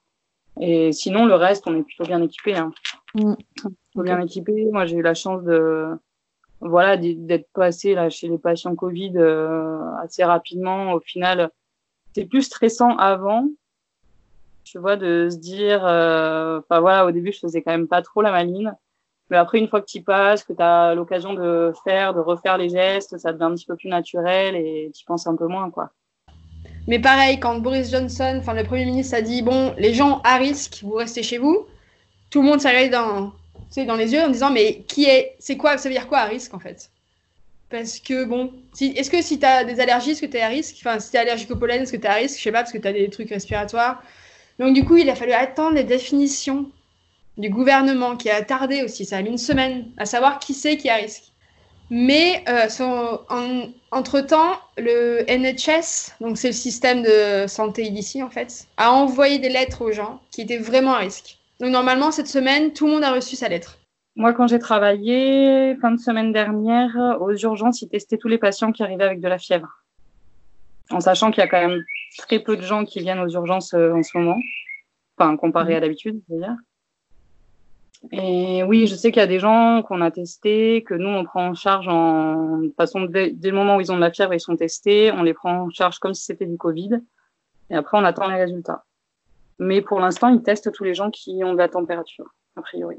[0.62, 2.56] Et sinon, le reste, on est plutôt bien équipé.
[2.56, 2.72] Hein.
[3.16, 3.34] Mm.
[3.56, 4.70] Plutôt bien équipé.
[4.72, 5.88] Moi, j'ai eu la chance de,
[6.62, 10.94] voilà, d'être passé là chez les patients Covid euh, assez rapidement.
[10.94, 11.50] Au final,
[12.14, 13.48] c'est plus stressant avant,
[14.64, 18.02] tu vois, de se dire, euh, enfin voilà, au début, je faisais quand même pas
[18.02, 18.76] trop la maline.
[19.30, 22.58] Mais après, une fois que tu passes, que tu as l'occasion de faire, de refaire
[22.58, 25.70] les gestes, ça devient un petit peu plus naturel et tu penses un peu moins,
[25.70, 25.92] quoi.
[26.88, 30.38] Mais pareil, quand Boris Johnson, enfin le Premier ministre, a dit bon, les gens à
[30.38, 31.68] risque, vous restez chez vous,
[32.32, 33.32] tout le monde regardé dans,
[33.72, 36.20] tu dans les yeux en disant mais qui est, c'est quoi, ça veut dire quoi
[36.20, 36.90] à risque en fait?
[37.70, 38.52] Parce que bon,
[38.82, 40.78] est-ce que si tu as des allergies, est-ce que tu es à risque?
[40.80, 42.40] Enfin, si tu es allergique au pollen, est-ce que tu es à risque?
[42.40, 44.02] Je sais pas, parce que tu as des trucs respiratoires.
[44.58, 46.70] Donc du coup, il a fallu attendre les définitions
[47.38, 50.78] du gouvernement qui a tardé aussi, ça a mis une semaine à savoir qui c'est
[50.78, 51.24] qui est à risque.
[51.90, 52.68] Mais euh,
[53.92, 59.50] entre-temps, le NHS, donc c'est le système de santé d'ici en fait, a envoyé des
[59.50, 61.39] lettres aux gens qui étaient vraiment à risque.
[61.60, 63.78] Donc normalement, cette semaine, tout le monde a reçu sa lettre.
[64.16, 68.72] Moi, quand j'ai travaillé, fin de semaine dernière, aux urgences, ils testaient tous les patients
[68.72, 69.84] qui arrivaient avec de la fièvre.
[70.90, 71.84] En sachant qu'il y a quand même
[72.18, 74.38] très peu de gens qui viennent aux urgences euh, en ce moment.
[75.18, 76.56] Enfin, comparé à d'habitude, dire.
[78.12, 81.26] Et oui, je sais qu'il y a des gens qu'on a testés, que nous, on
[81.26, 84.34] prend en charge en de façon, dès le moment où ils ont de la fièvre,
[84.34, 87.02] ils sont testés, on les prend en charge comme si c'était du Covid.
[87.70, 88.86] Et après, on attend les résultats.
[89.60, 92.98] Mais pour l'instant, ils testent tous les gens qui ont de la température, a priori.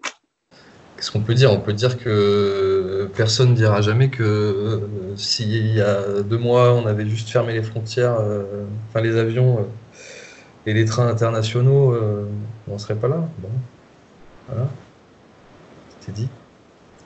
[0.97, 1.51] Qu'est-ce qu'on peut dire?
[1.51, 6.75] On peut dire que personne ne dira jamais que euh, s'il y a deux mois,
[6.75, 9.63] on avait juste fermé les frontières, euh, enfin les avions euh,
[10.67, 12.27] et les trains internationaux, euh,
[12.69, 13.27] on ne serait pas là.
[13.39, 13.49] Bon.
[14.49, 14.69] Voilà.
[16.01, 16.29] C'était dit.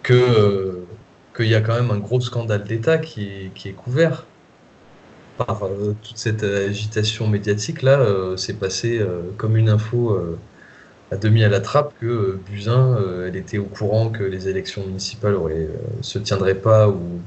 [0.03, 0.85] Que,
[1.37, 4.25] qu'il y a quand même un gros scandale d'État qui est couvert
[5.37, 7.83] par euh, toute cette agitation médiatique.
[7.83, 10.19] Là, euh, c'est passé euh, comme une info
[11.11, 15.37] à demi à la trappe que Buzyn, elle était au courant que les élections municipales
[16.01, 17.21] se tiendraient pas ou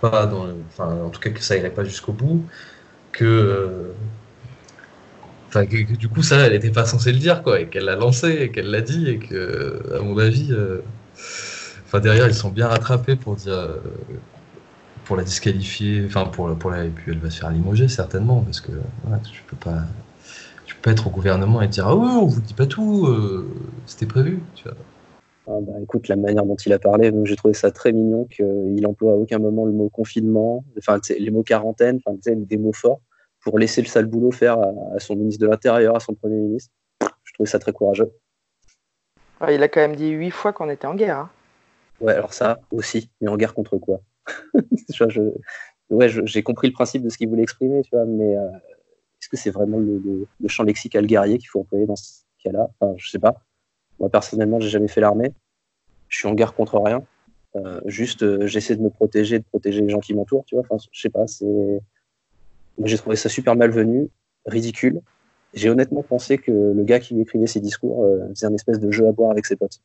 [0.00, 0.30] pas
[0.78, 2.42] en tout cas que ça irait pas jusqu'au bout,
[3.12, 3.90] que,
[5.98, 8.50] du coup ça, elle n'était pas censée le dire quoi, et qu'elle l'a lancé, et
[8.50, 10.54] qu'elle l'a dit, et que, à mon avis,
[11.84, 13.76] enfin derrière ils sont bien rattrapés pour dire,
[15.10, 18.42] pour la disqualifier, enfin pour, pour la, et puis elle va se faire limoger certainement,
[18.42, 18.70] parce que
[19.02, 19.82] voilà, tu peux pas,
[20.64, 23.08] tu peux pas être au gouvernement et dire ah ouais, on vous dit pas tout,
[23.08, 23.50] euh,
[23.86, 24.76] c'était prévu, tu vois.
[25.48, 28.26] Ah bah, écoute, la manière dont il a parlé, donc j'ai trouvé ça très mignon
[28.26, 32.72] qu'il emploie à aucun moment le mot confinement, enfin les mots quarantaine, enfin des mots
[32.72, 33.00] forts
[33.40, 36.36] pour laisser le sale boulot faire à, à son ministre de l'Intérieur, à son Premier
[36.36, 36.70] ministre.
[37.24, 38.12] Je trouvais ça très courageux.
[39.40, 41.16] Ouais, il a quand même dit huit fois qu'on était en guerre.
[41.18, 41.30] hein.
[42.00, 44.02] Ouais, alors ça aussi, mais en guerre contre quoi?
[45.90, 48.48] Ouais, j'ai compris le principe de ce qu'il voulait exprimer, mais euh,
[49.20, 52.70] est-ce que c'est vraiment le, champ lexical guerrier qu'il faut employer dans ce cas-là?
[52.78, 53.42] Enfin, je sais pas.
[53.98, 55.32] Moi personnellement, j'ai jamais fait l'armée.
[56.08, 57.02] Je suis en guerre contre rien.
[57.56, 60.64] Euh, juste, euh, j'essaie de me protéger, de protéger les gens qui m'entourent, tu vois.
[60.92, 61.26] Je sais pas.
[61.26, 61.80] C'est,
[62.84, 64.08] j'ai trouvé ça super malvenu,
[64.46, 65.00] ridicule.
[65.54, 68.92] J'ai honnêtement pensé que le gars qui lui écrivait ses discours faisait un espèce de
[68.92, 69.80] jeu à boire avec ses potes.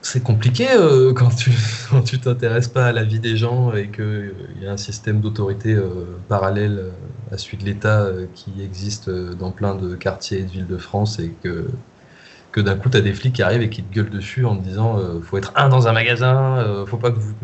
[0.00, 1.50] C'est compliqué euh, quand tu
[1.90, 5.74] quand t'intéresses pas à la vie des gens et qu'il y a un système d'autorité
[5.74, 6.92] euh, parallèle euh,
[7.32, 10.66] à celui de l'État euh, qui existe euh, dans plein de quartiers et de villes
[10.68, 13.90] de France et que d'un coup tu as des flics qui arrivent et qui te
[13.92, 17.10] gueulent dessus en te disant euh, faut être un dans un magasin, euh, faut pas
[17.12, 17.34] que vous vous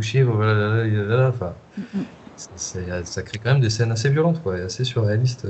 [2.57, 5.47] c'est- ça crée quand même des scènes assez violentes quoi, et assez surréalistes.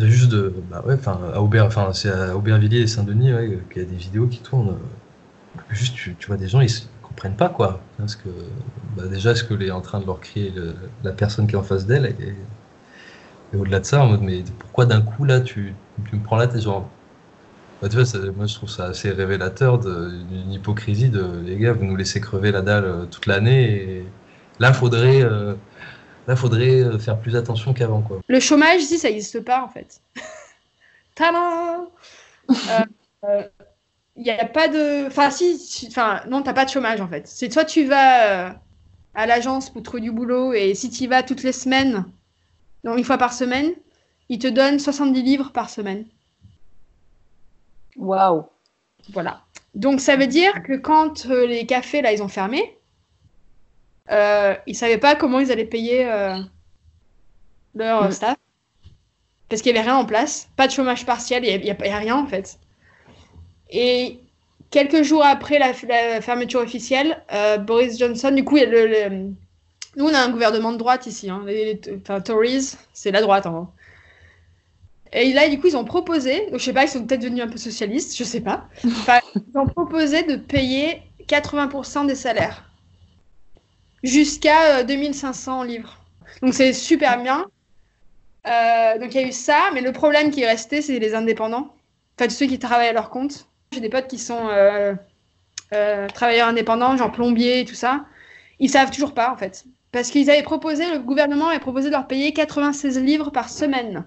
[0.00, 3.84] Juste de bah ouais enfin à enfin c'est à Aubervilliers et Saint-Denis ouais, qu'il y
[3.84, 4.78] a des vidéos qui tournent.
[5.70, 6.70] Juste tu, vois des gens ils
[7.02, 7.80] comprennent pas quoi.
[7.98, 8.28] Parce que
[8.96, 10.52] bah, déjà ce que est en train de leur crier
[11.02, 12.34] la personne qui est en face d'elle et,
[13.56, 15.74] au-delà de ça en mode mais pourquoi d'un coup là tu,
[16.08, 16.88] tu me prends là t'es genre?
[17.80, 21.84] Bah, tu vois moi je trouve ça assez révélateur d'une hypocrisie de les gars vous
[21.84, 24.04] nous laissez crever la dalle euh, toute l'année et
[24.58, 25.54] là faudrait euh,
[26.28, 29.68] là faudrait euh, faire plus attention qu'avant quoi Le chômage, ici, ça n'existe pas, en
[29.68, 30.00] fait.
[31.16, 31.80] Tada
[34.16, 35.06] Il n'y a pas de...
[35.06, 37.26] Enfin, si, si- enfin, non, t'as pas de chômage, en fait.
[37.26, 38.50] C'est soit tu vas euh,
[39.14, 42.04] à l'agence pour trouver du boulot, et si tu y vas toutes les semaines,
[42.84, 43.72] donc une fois par semaine,
[44.28, 46.04] ils te donnent 70 livres par semaine.
[47.96, 48.44] Waouh.
[49.12, 49.40] Voilà.
[49.74, 52.77] Donc ça veut dire que quand euh, les cafés là ils ont fermé,
[54.10, 56.38] euh, ils savaient pas comment ils allaient payer euh,
[57.74, 58.12] leur Mm.
[58.12, 58.36] staff
[59.48, 62.16] parce qu'il y avait rien en place, pas de chômage partiel, il y, a- rien
[62.16, 62.58] en fait.
[63.70, 64.20] Et
[64.70, 69.32] quelques jours après la, la fermeture officielle, euh, Boris Johnson, du coup, le- le-
[69.96, 73.22] nous on a un gouvernement de droite ici, hein, les, les- enfin Tories, c'est la
[73.22, 73.68] droite en gros.
[75.12, 77.42] Et là, du coup, ils ont proposé, donc je sais pas, ils sont peut-être devenus
[77.42, 78.68] un peu socialistes, je sais pas.
[79.00, 79.20] Enfin,
[79.54, 82.67] ils ont proposé de payer 80% des salaires
[84.02, 85.98] jusqu'à euh, 2500 livres.
[86.42, 87.46] Donc c'est super bien.
[88.46, 91.14] Euh, donc il y a eu ça, mais le problème qui est resté, c'est les
[91.14, 91.74] indépendants.
[92.18, 93.48] Enfin, ceux qui travaillent à leur compte.
[93.72, 94.94] J'ai des potes qui sont euh,
[95.74, 98.06] euh, travailleurs indépendants, genre plombiers et tout ça.
[98.58, 99.64] Ils savent toujours pas, en fait.
[99.92, 104.04] Parce qu'ils avaient proposé, le gouvernement avait proposé de leur payer 96 livres par semaine.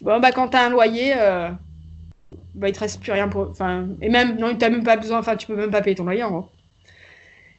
[0.00, 1.50] Bon, bah, quand t'as un loyer, euh,
[2.54, 3.50] bah, il te reste plus rien pour.
[3.50, 6.04] Enfin, et même, non, t'as même pas besoin, enfin, tu peux même pas payer ton
[6.04, 6.48] loyer, en gros.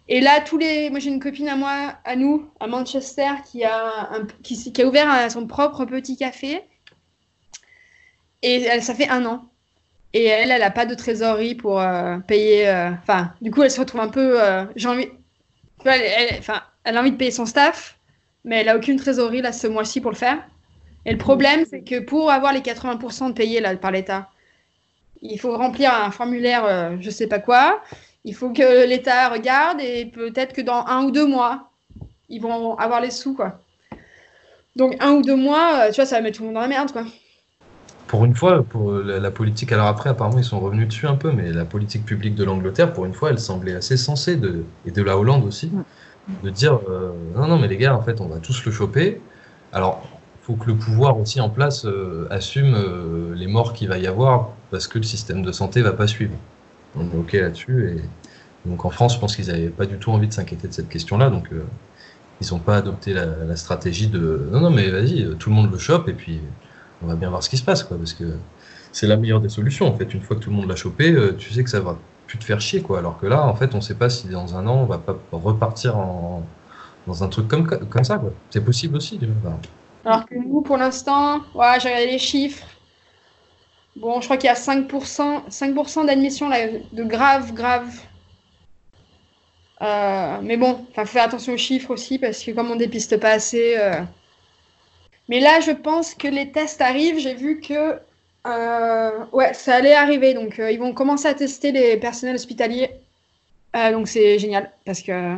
[0.08, 0.90] Et là, tous les.
[0.90, 4.26] Moi, j'ai une copine à moi, à nous, à Manchester, qui a, un...
[4.44, 6.62] qui, a ouvert un- son propre petit café.
[8.42, 9.46] Et elle, ça fait un an.
[10.14, 12.70] Et elle, elle a pas de trésorerie pour euh, payer.
[12.70, 14.42] euh, Enfin, du coup, elle se retrouve un peu.
[14.44, 15.10] euh, J'ai envie.
[15.86, 18.00] Elle, elle- enfin, elle a envie de payer son staff,
[18.46, 20.40] mais elle a aucune trésorerie là ce mois-ci pour le faire.
[21.06, 24.30] Et le problème, c'est que pour avoir les 80% de payés là, par l'État,
[25.22, 27.82] il faut remplir un formulaire, euh, je sais pas quoi.
[28.26, 31.70] Il faut que l'État regarde et peut-être que dans un ou deux mois,
[32.30, 33.60] ils vont avoir les sous, quoi.
[34.76, 36.62] Donc un ou deux mois, euh, tu vois, ça va mettre tout le monde dans
[36.62, 37.04] la merde, quoi.
[38.08, 41.16] Pour une fois, pour la, la politique, alors après, apparemment, ils sont revenus dessus un
[41.16, 44.64] peu, mais la politique publique de l'Angleterre, pour une fois, elle semblait assez sensée, de,
[44.86, 45.72] et de la Hollande aussi,
[46.44, 49.22] de dire euh, non, non, mais les gars, en fait, on va tous le choper.
[49.72, 50.08] Alors,
[50.44, 54.08] faut que le pouvoir aussi en place euh, assume euh, les morts qu'il va y
[54.08, 56.34] avoir parce que le système de santé va pas suivre.
[56.96, 57.98] On est ok là-dessus.
[57.98, 60.74] Et donc en France, je pense qu'ils n'avaient pas du tout envie de s'inquiéter de
[60.74, 61.30] cette question-là.
[61.30, 61.66] Donc euh,
[62.42, 65.72] ils n'ont pas adopté la, stratégie de non, non, mais vas-y, euh, tout le monde
[65.72, 66.40] le chope et puis
[67.02, 67.84] on va bien voir ce qui se passe.
[67.84, 68.26] Quoi, parce que
[68.92, 69.88] c'est la meilleure des solutions.
[69.88, 71.80] En fait, une fois que tout le monde l'a chopé, euh, tu sais que ça
[71.80, 72.82] va plus te faire chier.
[72.82, 73.00] Quoi.
[73.00, 74.98] Alors que là, en fait, on ne sait pas si dans un an, on va
[74.98, 76.44] pas repartir en,
[77.08, 78.18] dans un truc comme, comme ça.
[78.18, 78.32] quoi.
[78.50, 79.20] C'est possible aussi.
[79.44, 79.58] Enfin,
[80.06, 82.66] Alors que nous, pour l'instant, ouais, j'ai regardé les chiffres.
[83.96, 87.90] Bon, je crois qu'il y a 5%, 5 d'admission de grave, grave.
[89.82, 93.32] Euh, mais bon, faut faire attention aux chiffres aussi parce que comme on dépiste pas
[93.32, 93.76] assez.
[93.78, 94.02] euh.
[95.30, 97.20] Mais là, je pense que les tests arrivent.
[97.20, 98.00] J'ai vu que
[98.48, 100.34] euh, ouais, ça allait arriver.
[100.34, 102.92] Donc, ils vont commencer à tester les personnels hospitaliers.
[103.74, 105.38] Donc, c'est génial parce que.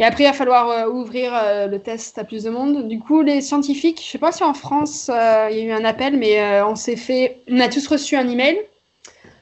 [0.00, 2.88] Et après, il va falloir euh, ouvrir euh, le test à plus de monde.
[2.88, 5.72] Du coup, les scientifiques, je sais pas si en France euh, il y a eu
[5.72, 8.58] un appel, mais on s'est fait, on a tous reçu un email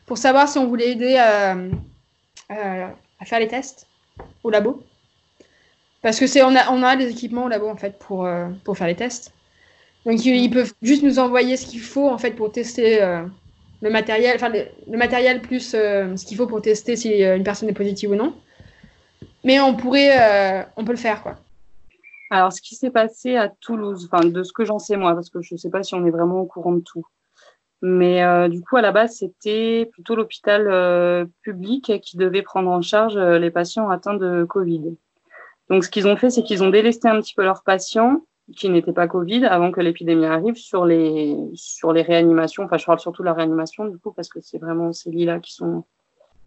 [0.04, 1.56] pour savoir si on voulait aider à
[3.24, 3.86] faire les tests
[4.42, 4.82] au labo.
[6.02, 8.28] Parce que c'est, on a, on a des équipements au labo en fait pour,
[8.64, 9.32] pour faire les tests.
[10.06, 12.98] Donc ils, peuvent juste nous envoyer ce qu'il faut en fait pour tester
[13.80, 17.74] le matériel, enfin le, matériel plus ce qu'il faut pour tester si une personne est
[17.74, 18.34] positive ou non.
[19.44, 21.36] Mais on pourrait, euh, on peut le faire quoi.
[22.30, 25.30] Alors, ce qui s'est passé à Toulouse, enfin, de ce que j'en sais moi, parce
[25.30, 27.06] que je ne sais pas si on est vraiment au courant de tout.
[27.80, 32.70] Mais euh, du coup, à la base, c'était plutôt l'hôpital euh, public qui devait prendre
[32.70, 34.94] en charge les patients atteints de Covid.
[35.70, 38.20] Donc, ce qu'ils ont fait, c'est qu'ils ont délesté un petit peu leurs patients
[38.56, 42.64] qui n'étaient pas Covid avant que l'épidémie arrive sur les sur les réanimations.
[42.64, 45.40] Enfin, je parle surtout de la réanimation du coup parce que c'est vraiment ces lits-là
[45.40, 45.84] qui sont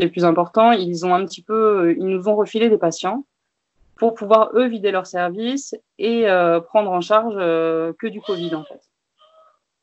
[0.01, 0.71] les plus importants.
[0.71, 3.25] Ils ont un petit peu, ils nous ont refilé des patients
[3.95, 8.55] pour pouvoir eux vider leur service et euh, prendre en charge euh, que du Covid
[8.55, 8.81] en fait.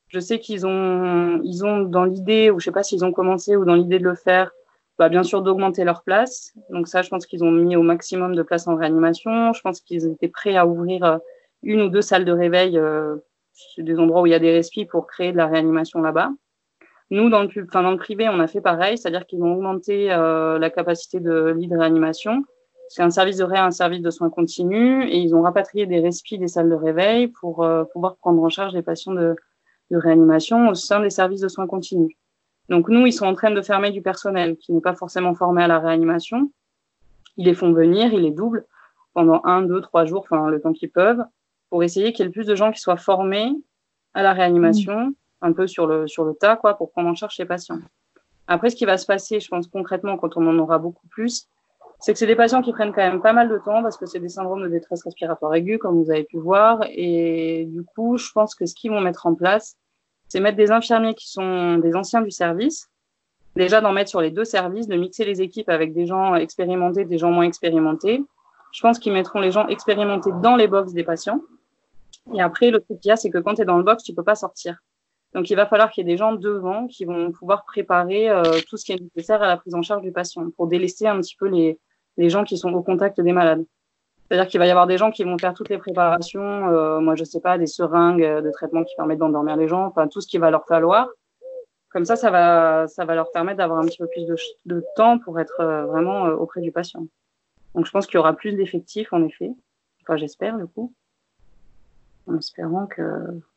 [0.09, 1.41] Je sais qu'ils ont,
[1.83, 4.51] dans l'idée, ou je sais pas s'ils ont commencé ou dans l'idée de le faire,
[4.99, 6.55] bah, bien sûr d'augmenter leur place.
[6.71, 9.53] Donc ça, je pense qu'ils ont mis au maximum de places en réanimation.
[9.53, 11.19] Je pense qu'ils étaient prêts à ouvrir euh,
[11.63, 13.17] une ou deux salles de réveil, euh,
[13.77, 16.31] des endroits où il y a des respis pour créer de la réanimation là-bas.
[17.11, 20.13] Nous, dans le, pub- dans le privé, on a fait pareil, c'est-à-dire qu'ils ont augmenté
[20.13, 22.45] euh, la capacité de lit de réanimation.
[22.91, 26.01] C'est un service de réa, un service de soins continus, et ils ont rapatrié des
[26.01, 29.37] respis des salles de réveil pour euh, pouvoir prendre en charge les patients de,
[29.91, 32.15] de réanimation au sein des services de soins continus.
[32.69, 35.63] Donc nous, ils sont en train de fermer du personnel qui n'est pas forcément formé
[35.63, 36.51] à la réanimation.
[37.39, 38.67] Ils les font venir, ils les doublent
[39.15, 41.25] pendant un, deux, trois jours, enfin le temps qu'ils peuvent,
[41.71, 43.53] pour essayer qu'il y ait le plus de gens qui soient formés
[44.13, 47.37] à la réanimation, un peu sur le, sur le tas, quoi, pour prendre en charge
[47.39, 47.79] les patients.
[48.47, 51.49] Après, ce qui va se passer, je pense concrètement, quand on en aura beaucoup plus,
[52.01, 54.07] c'est que c'est des patients qui prennent quand même pas mal de temps parce que
[54.07, 56.81] c'est des syndromes de détresse respiratoire aiguë, comme vous avez pu voir.
[56.91, 59.77] Et du coup, je pense que ce qu'ils vont mettre en place,
[60.29, 62.89] c'est mettre des infirmiers qui sont des anciens du service,
[63.57, 67.05] déjà d'en mettre sur les deux services, de mixer les équipes avec des gens expérimentés,
[67.05, 68.23] des gens moins expérimentés.
[68.73, 71.41] Je pense qu'ils mettront les gens expérimentés dans les box des patients.
[72.35, 74.05] Et après, le truc qu'il y a, c'est que quand tu es dans le box,
[74.05, 74.77] tu peux pas sortir.
[75.35, 78.43] Donc, il va falloir qu'il y ait des gens devant qui vont pouvoir préparer euh,
[78.69, 81.21] tout ce qui est nécessaire à la prise en charge du patient pour délester un
[81.21, 81.79] petit peu les,
[82.17, 83.65] les gens qui sont au contact des malades.
[84.29, 87.15] C'est-à-dire qu'il va y avoir des gens qui vont faire toutes les préparations, euh, moi
[87.15, 90.21] je sais pas, des seringues euh, de traitement qui permettent d'endormir les gens, enfin tout
[90.21, 91.09] ce qu'il va leur falloir.
[91.91, 94.27] Comme ça, ça va, ça va leur permettre d'avoir un petit peu plus
[94.67, 97.07] de temps pour être euh, vraiment euh, auprès du patient.
[97.75, 99.51] Donc je pense qu'il y aura plus d'effectifs en effet.
[100.03, 100.93] Enfin j'espère du coup,
[102.27, 103.03] en espérant que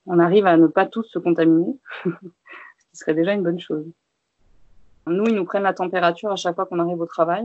[0.06, 3.86] on arrive à ne pas tous se contaminer, ce qui serait déjà une bonne chose.
[5.08, 7.44] Nous, ils nous prennent la température à chaque fois qu'on arrive au travail.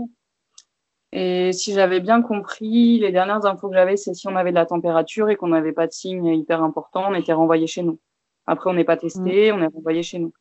[1.13, 4.57] Et si j'avais bien compris, les dernières infos que j'avais, c'est si on avait de
[4.57, 7.99] la température et qu'on n'avait pas de signes hyper importants, on était renvoyé chez nous.
[8.47, 10.33] Après, on n'est pas testé, on est renvoyé chez nous.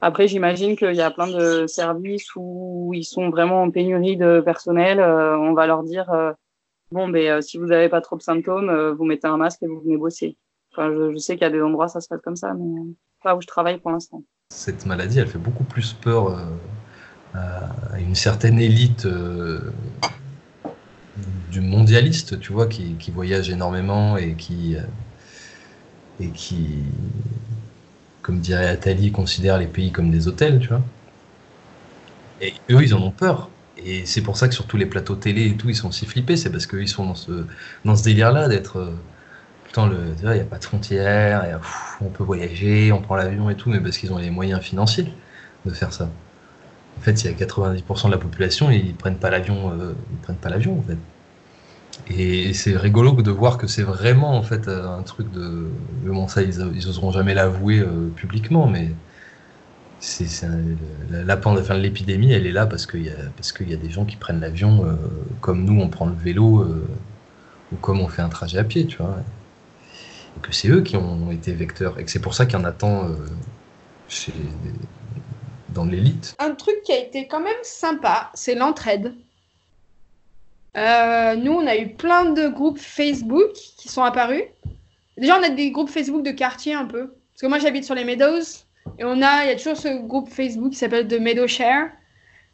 [0.00, 4.40] Après, j'imagine qu'il y a plein de services où ils sont vraiment en pénurie de
[4.40, 5.00] personnel.
[5.00, 6.32] Euh, on va leur dire, euh,
[6.90, 9.62] bon, ben, euh, si vous n'avez pas trop de symptômes, euh, vous mettez un masque
[9.62, 10.36] et vous venez bosser.
[10.78, 13.36] Je, sais qu'il y a des endroits, ça se passe comme ça, mais euh, pas
[13.36, 14.22] où je travaille pour l'instant.
[14.50, 16.44] cette maladie, elle fait beaucoup plus peur euh,
[17.34, 19.72] à une certaine élite euh,
[21.50, 24.76] du mondialiste, tu vois, qui, voyage énormément et qui,
[26.20, 26.84] et qui,
[28.22, 30.82] comme dirait Attali, considère les pays comme des hôtels, tu vois.
[32.42, 33.48] Et eux, ils en ont peur.
[33.78, 36.04] Et c'est pour ça que sur tous les plateaux télé et tout, ils sont si
[36.04, 36.36] flippés.
[36.36, 37.46] C'est parce qu'ils sont dans ce,
[37.86, 38.92] dans ce délire-là d'être.
[39.86, 43.70] Il n'y a pas de frontières, pff, on peut voyager, on prend l'avion et tout,
[43.70, 45.18] mais parce qu'ils ont les moyens financiers
[45.64, 46.16] de faire ça.
[46.96, 50.20] En fait, il y a 90% de la population, ils prennent pas l'avion, euh, ils
[50.20, 51.00] prennent pas l'avion en fait.
[52.08, 55.72] Et c'est rigolo de voir que c'est vraiment en fait euh, un truc de.
[56.04, 58.96] Bon, ça, ils, ils oseront jamais l'avouer euh, publiquement, mais
[59.98, 60.26] c'est
[61.08, 63.74] la, la pand- enfin, l'épidémie, elle est là parce qu'il y a parce qu'il y
[63.74, 64.84] a des gens qui prennent l'avion
[65.40, 66.64] comme nous, on prend le vélo
[67.70, 69.24] ou comme on fait un trajet à pied, tu vois.
[70.42, 72.64] Que c'est eux qui ont été vecteurs et que c'est pour ça qu'il y en
[72.64, 73.14] a tant euh,
[74.08, 74.32] chez
[75.76, 76.34] dans l'élite.
[76.38, 79.14] Un truc qui a été quand même sympa, c'est l'entraide.
[80.76, 84.42] Euh, nous, on a eu plein de groupes Facebook qui sont apparus.
[85.16, 87.08] Déjà, on a des groupes Facebook de quartier un peu.
[87.08, 88.64] Parce que moi, j'habite sur les Meadows.
[88.98, 91.90] Et on a, il y a toujours ce groupe Facebook qui s'appelle The Meadow Share.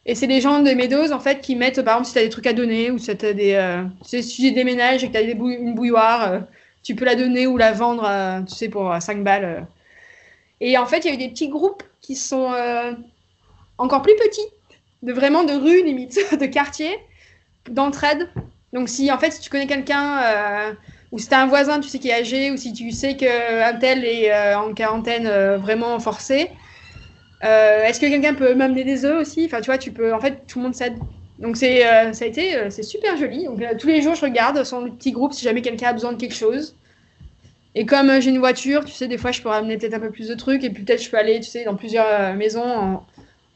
[0.06, 2.22] Et c'est les gens de Meadows, en fait, qui mettent, par exemple, si tu as
[2.22, 3.52] des trucs à donner, ou si as des.
[3.54, 6.40] euh, si tu déménages et que tu as des une bouilloire, euh,
[6.82, 9.44] tu peux la donner ou la vendre, tu sais, pour euh, 5 balles.
[9.44, 9.60] euh.
[10.60, 12.92] Et en fait, il y a eu des petits groupes qui sont euh,
[13.78, 14.46] encore plus petits,
[15.02, 16.98] de vraiment de rue limite, de quartier,
[17.68, 18.28] d'entraide.
[18.72, 20.72] Donc si en fait si tu connais quelqu'un euh,
[21.10, 23.16] ou si tu as un voisin tu sais qui est âgé ou si tu sais
[23.16, 26.48] qu'un tel est en quarantaine vraiment forcé,
[27.42, 29.44] est-ce que quelqu'un peut m'amener des œufs aussi?
[29.44, 30.94] Enfin tu vois, tu peux en fait tout le monde s'aide.
[31.38, 33.44] Donc c'est euh, ça a été euh, c'est super joli.
[33.44, 36.12] Donc euh, tous les jours je regarde son petit groupe si jamais quelqu'un a besoin
[36.12, 36.76] de quelque chose.
[37.74, 40.10] Et comme j'ai une voiture, tu sais, des fois je peux ramener peut-être un peu
[40.10, 43.00] plus de trucs et peut-être je peux aller, tu sais, dans plusieurs maisons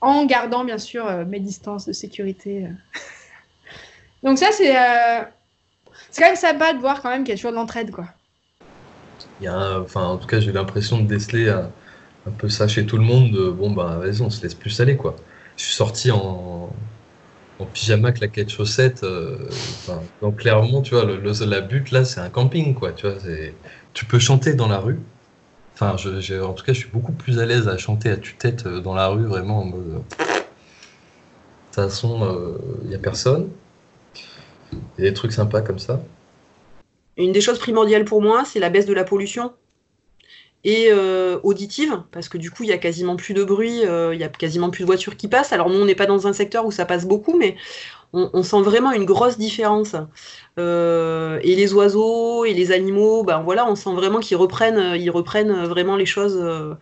[0.00, 2.66] en, gardant bien sûr mes distances de sécurité.
[4.22, 4.74] Donc ça c'est
[6.10, 8.06] c'est quand même sympa de voir quand même qu'il y a toujours de l'entraide quoi.
[9.40, 11.70] Il y a enfin, en tout cas, j'ai l'impression de déceler un,
[12.26, 13.30] un peu ça chez tout le monde.
[13.32, 15.16] de, bon, bah, vas-y, on se laisse plus aller, quoi.
[15.56, 16.70] Je suis sorti en,
[17.58, 19.02] en pyjama, claquette, chaussettes.
[19.02, 22.92] euh, enfin, dans Clermont, tu vois, la butte, là, c'est un camping, quoi.
[22.92, 23.16] Tu vois,
[23.94, 24.98] tu peux chanter dans la rue.
[25.74, 28.80] Enfin, en tout cas, je suis beaucoup plus à l'aise à chanter à tue-tête euh,
[28.80, 29.80] dans la rue, vraiment, en mode.
[29.80, 30.02] euh, De
[31.74, 33.50] toute façon, il n'y a personne.
[34.98, 36.00] Il y a des trucs sympas comme ça.
[37.18, 39.52] Une des choses primordiales pour moi, c'est la baisse de la pollution
[40.66, 44.12] et euh, auditive, parce que du coup, il y a quasiment plus de bruit, euh,
[44.12, 45.52] il y a quasiment plus de voitures qui passent.
[45.52, 47.56] Alors nous, on n'est pas dans un secteur où ça passe beaucoup, mais
[48.12, 49.94] on, on sent vraiment une grosse différence.
[50.58, 54.96] Euh, et les oiseaux et les animaux, ben voilà, on sent vraiment qu'ils reprennent, euh,
[54.96, 56.72] ils reprennent vraiment les choses, euh,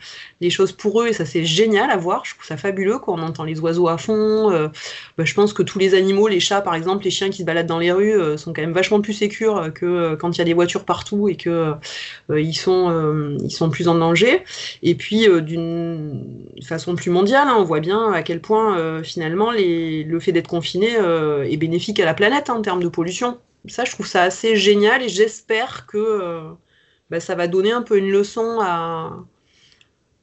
[0.40, 2.24] les choses pour eux, et ça c'est génial à voir.
[2.24, 4.52] Je trouve ça fabuleux quand on entend les oiseaux à fond.
[4.52, 4.68] euh,
[5.18, 7.44] ben, je pense que tous les animaux, les chats par exemple, les chiens qui se
[7.44, 10.38] baladent dans les rues, euh, sont quand même vachement plus sécures que euh, quand il
[10.38, 11.74] y a des voitures partout et que
[12.30, 14.44] euh, ils sont, euh, ils sont plus en danger.
[14.82, 19.02] Et puis euh, d'une façon plus mondiale, hein, on voit bien à quel point euh,
[19.02, 22.88] finalement le fait d'être confiné euh, est bénéfique à la planète hein, en termes de
[22.88, 23.38] pollution.
[23.68, 26.50] Ça, je trouve ça assez génial et j'espère que euh,
[27.10, 29.16] bah, ça va donner un peu une leçon à,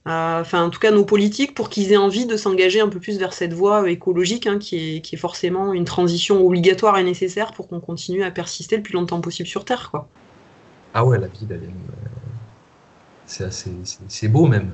[0.05, 3.17] enfin en tout cas nos politiques pour qu'ils aient envie de s'engager un peu plus
[3.17, 7.79] vers cette voie écologique hein, qui, est, forcément une transition obligatoire et nécessaire pour qu'on
[7.79, 9.89] continue à persister le plus longtemps possible sur Terre.
[9.91, 10.07] Quoi.
[10.93, 11.27] Ah ouais, la
[13.25, 13.69] c'est-
[14.07, 14.71] c'est beau même.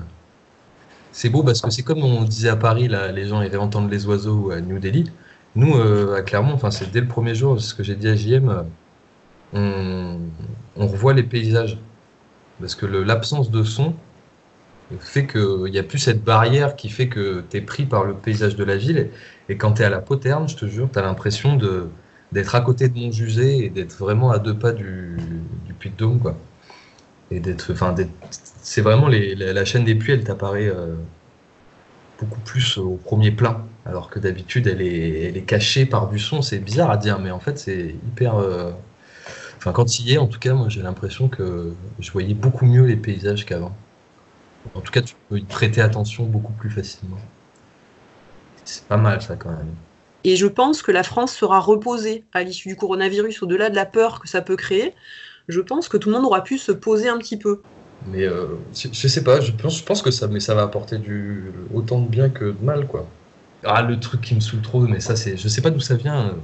[1.12, 3.88] C'est beau parce que c'est comme on disait à Paris, là, les gens iraient entendre
[3.88, 5.10] les oiseaux à New Delhi.
[5.56, 8.14] Nous, euh, à Clermont, enfin, c'est dès le premier jour, ce que j'ai dit à
[8.14, 8.64] JM,
[9.54, 10.16] euh,
[10.76, 11.78] on, revoit les paysages.
[12.60, 13.94] Parce que l'absence de son
[15.00, 18.14] fait qu'il n'y a plus cette barrière qui fait que tu es pris par le
[18.14, 19.10] paysage de la ville.
[19.48, 21.88] Et, quand tu es à la poterne, je te jure, tu as l'impression de,
[22.32, 25.16] d'être à côté de Montjusé et d'être vraiment à deux pas du,
[25.66, 26.36] du Puy-de-Dôme, quoi.
[27.30, 27.74] Et d'être,
[28.62, 30.94] c'est vraiment la chaîne des puits, elle t'apparaît euh,
[32.18, 36.42] beaucoup plus au premier plan, alors que d'habitude elle est, cachée par du son.
[36.42, 38.36] C'est bizarre à dire, mais en fait c'est hyper.
[38.36, 38.72] euh,
[39.58, 42.64] Enfin, quand il y est, en tout cas, moi j'ai l'impression que je voyais beaucoup
[42.64, 43.74] mieux les paysages qu'avant.
[44.74, 47.18] En tout cas, tu peux y prêter attention beaucoup plus facilement.
[48.64, 49.74] C'est pas mal ça quand même.
[50.24, 53.86] Et je pense que la France sera reposée à l'issue du coronavirus, au-delà de la
[53.86, 54.94] peur que ça peut créer.
[55.48, 57.62] Je pense que tout le monde aura pu se poser un petit peu.
[58.00, 60.62] Mais euh, je, je sais pas, je pense, je pense que ça, mais ça va
[60.62, 63.18] apporter du, autant de bien que de mal, quoi.
[63.64, 65.96] Ah, le truc qui me saoule trop, mais ça, c'est, je sais pas d'où ça
[65.96, 66.40] vient, euh,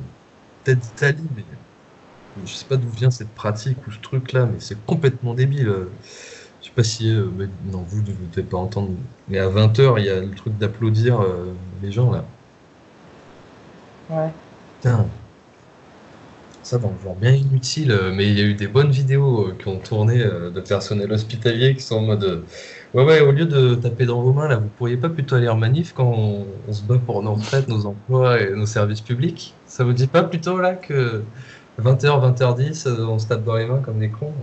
[0.64, 1.46] peut-être d'Italie, mais
[2.44, 5.68] je sais pas d'où vient cette pratique ou ce truc-là, mais c'est complètement débile.
[5.68, 5.98] euh.
[6.60, 8.98] Je sais pas si, euh, mais non, vous ne devez pas entendre,
[9.28, 12.32] mais à 20h, il y a le truc d'applaudir euh, les gens, là.
[14.08, 14.34] Ouais.
[14.80, 15.23] Putain.
[16.64, 19.48] Ça dans le genre bien inutile, euh, mais il y a eu des bonnes vidéos
[19.48, 22.46] euh, qui ont tourné euh, de personnel hospitalier qui sont en mode
[22.94, 25.48] Ouais, ouais, au lieu de taper dans vos mains, là, vous pourriez pas plutôt aller
[25.48, 29.60] en manif quand on, se bat pour nos retraites, nos emplois et nos services publics?
[29.66, 31.28] Ça vous dit pas plutôt là que
[31.78, 34.34] 20h, 20h10, euh, on se tape dans les mains comme des cons?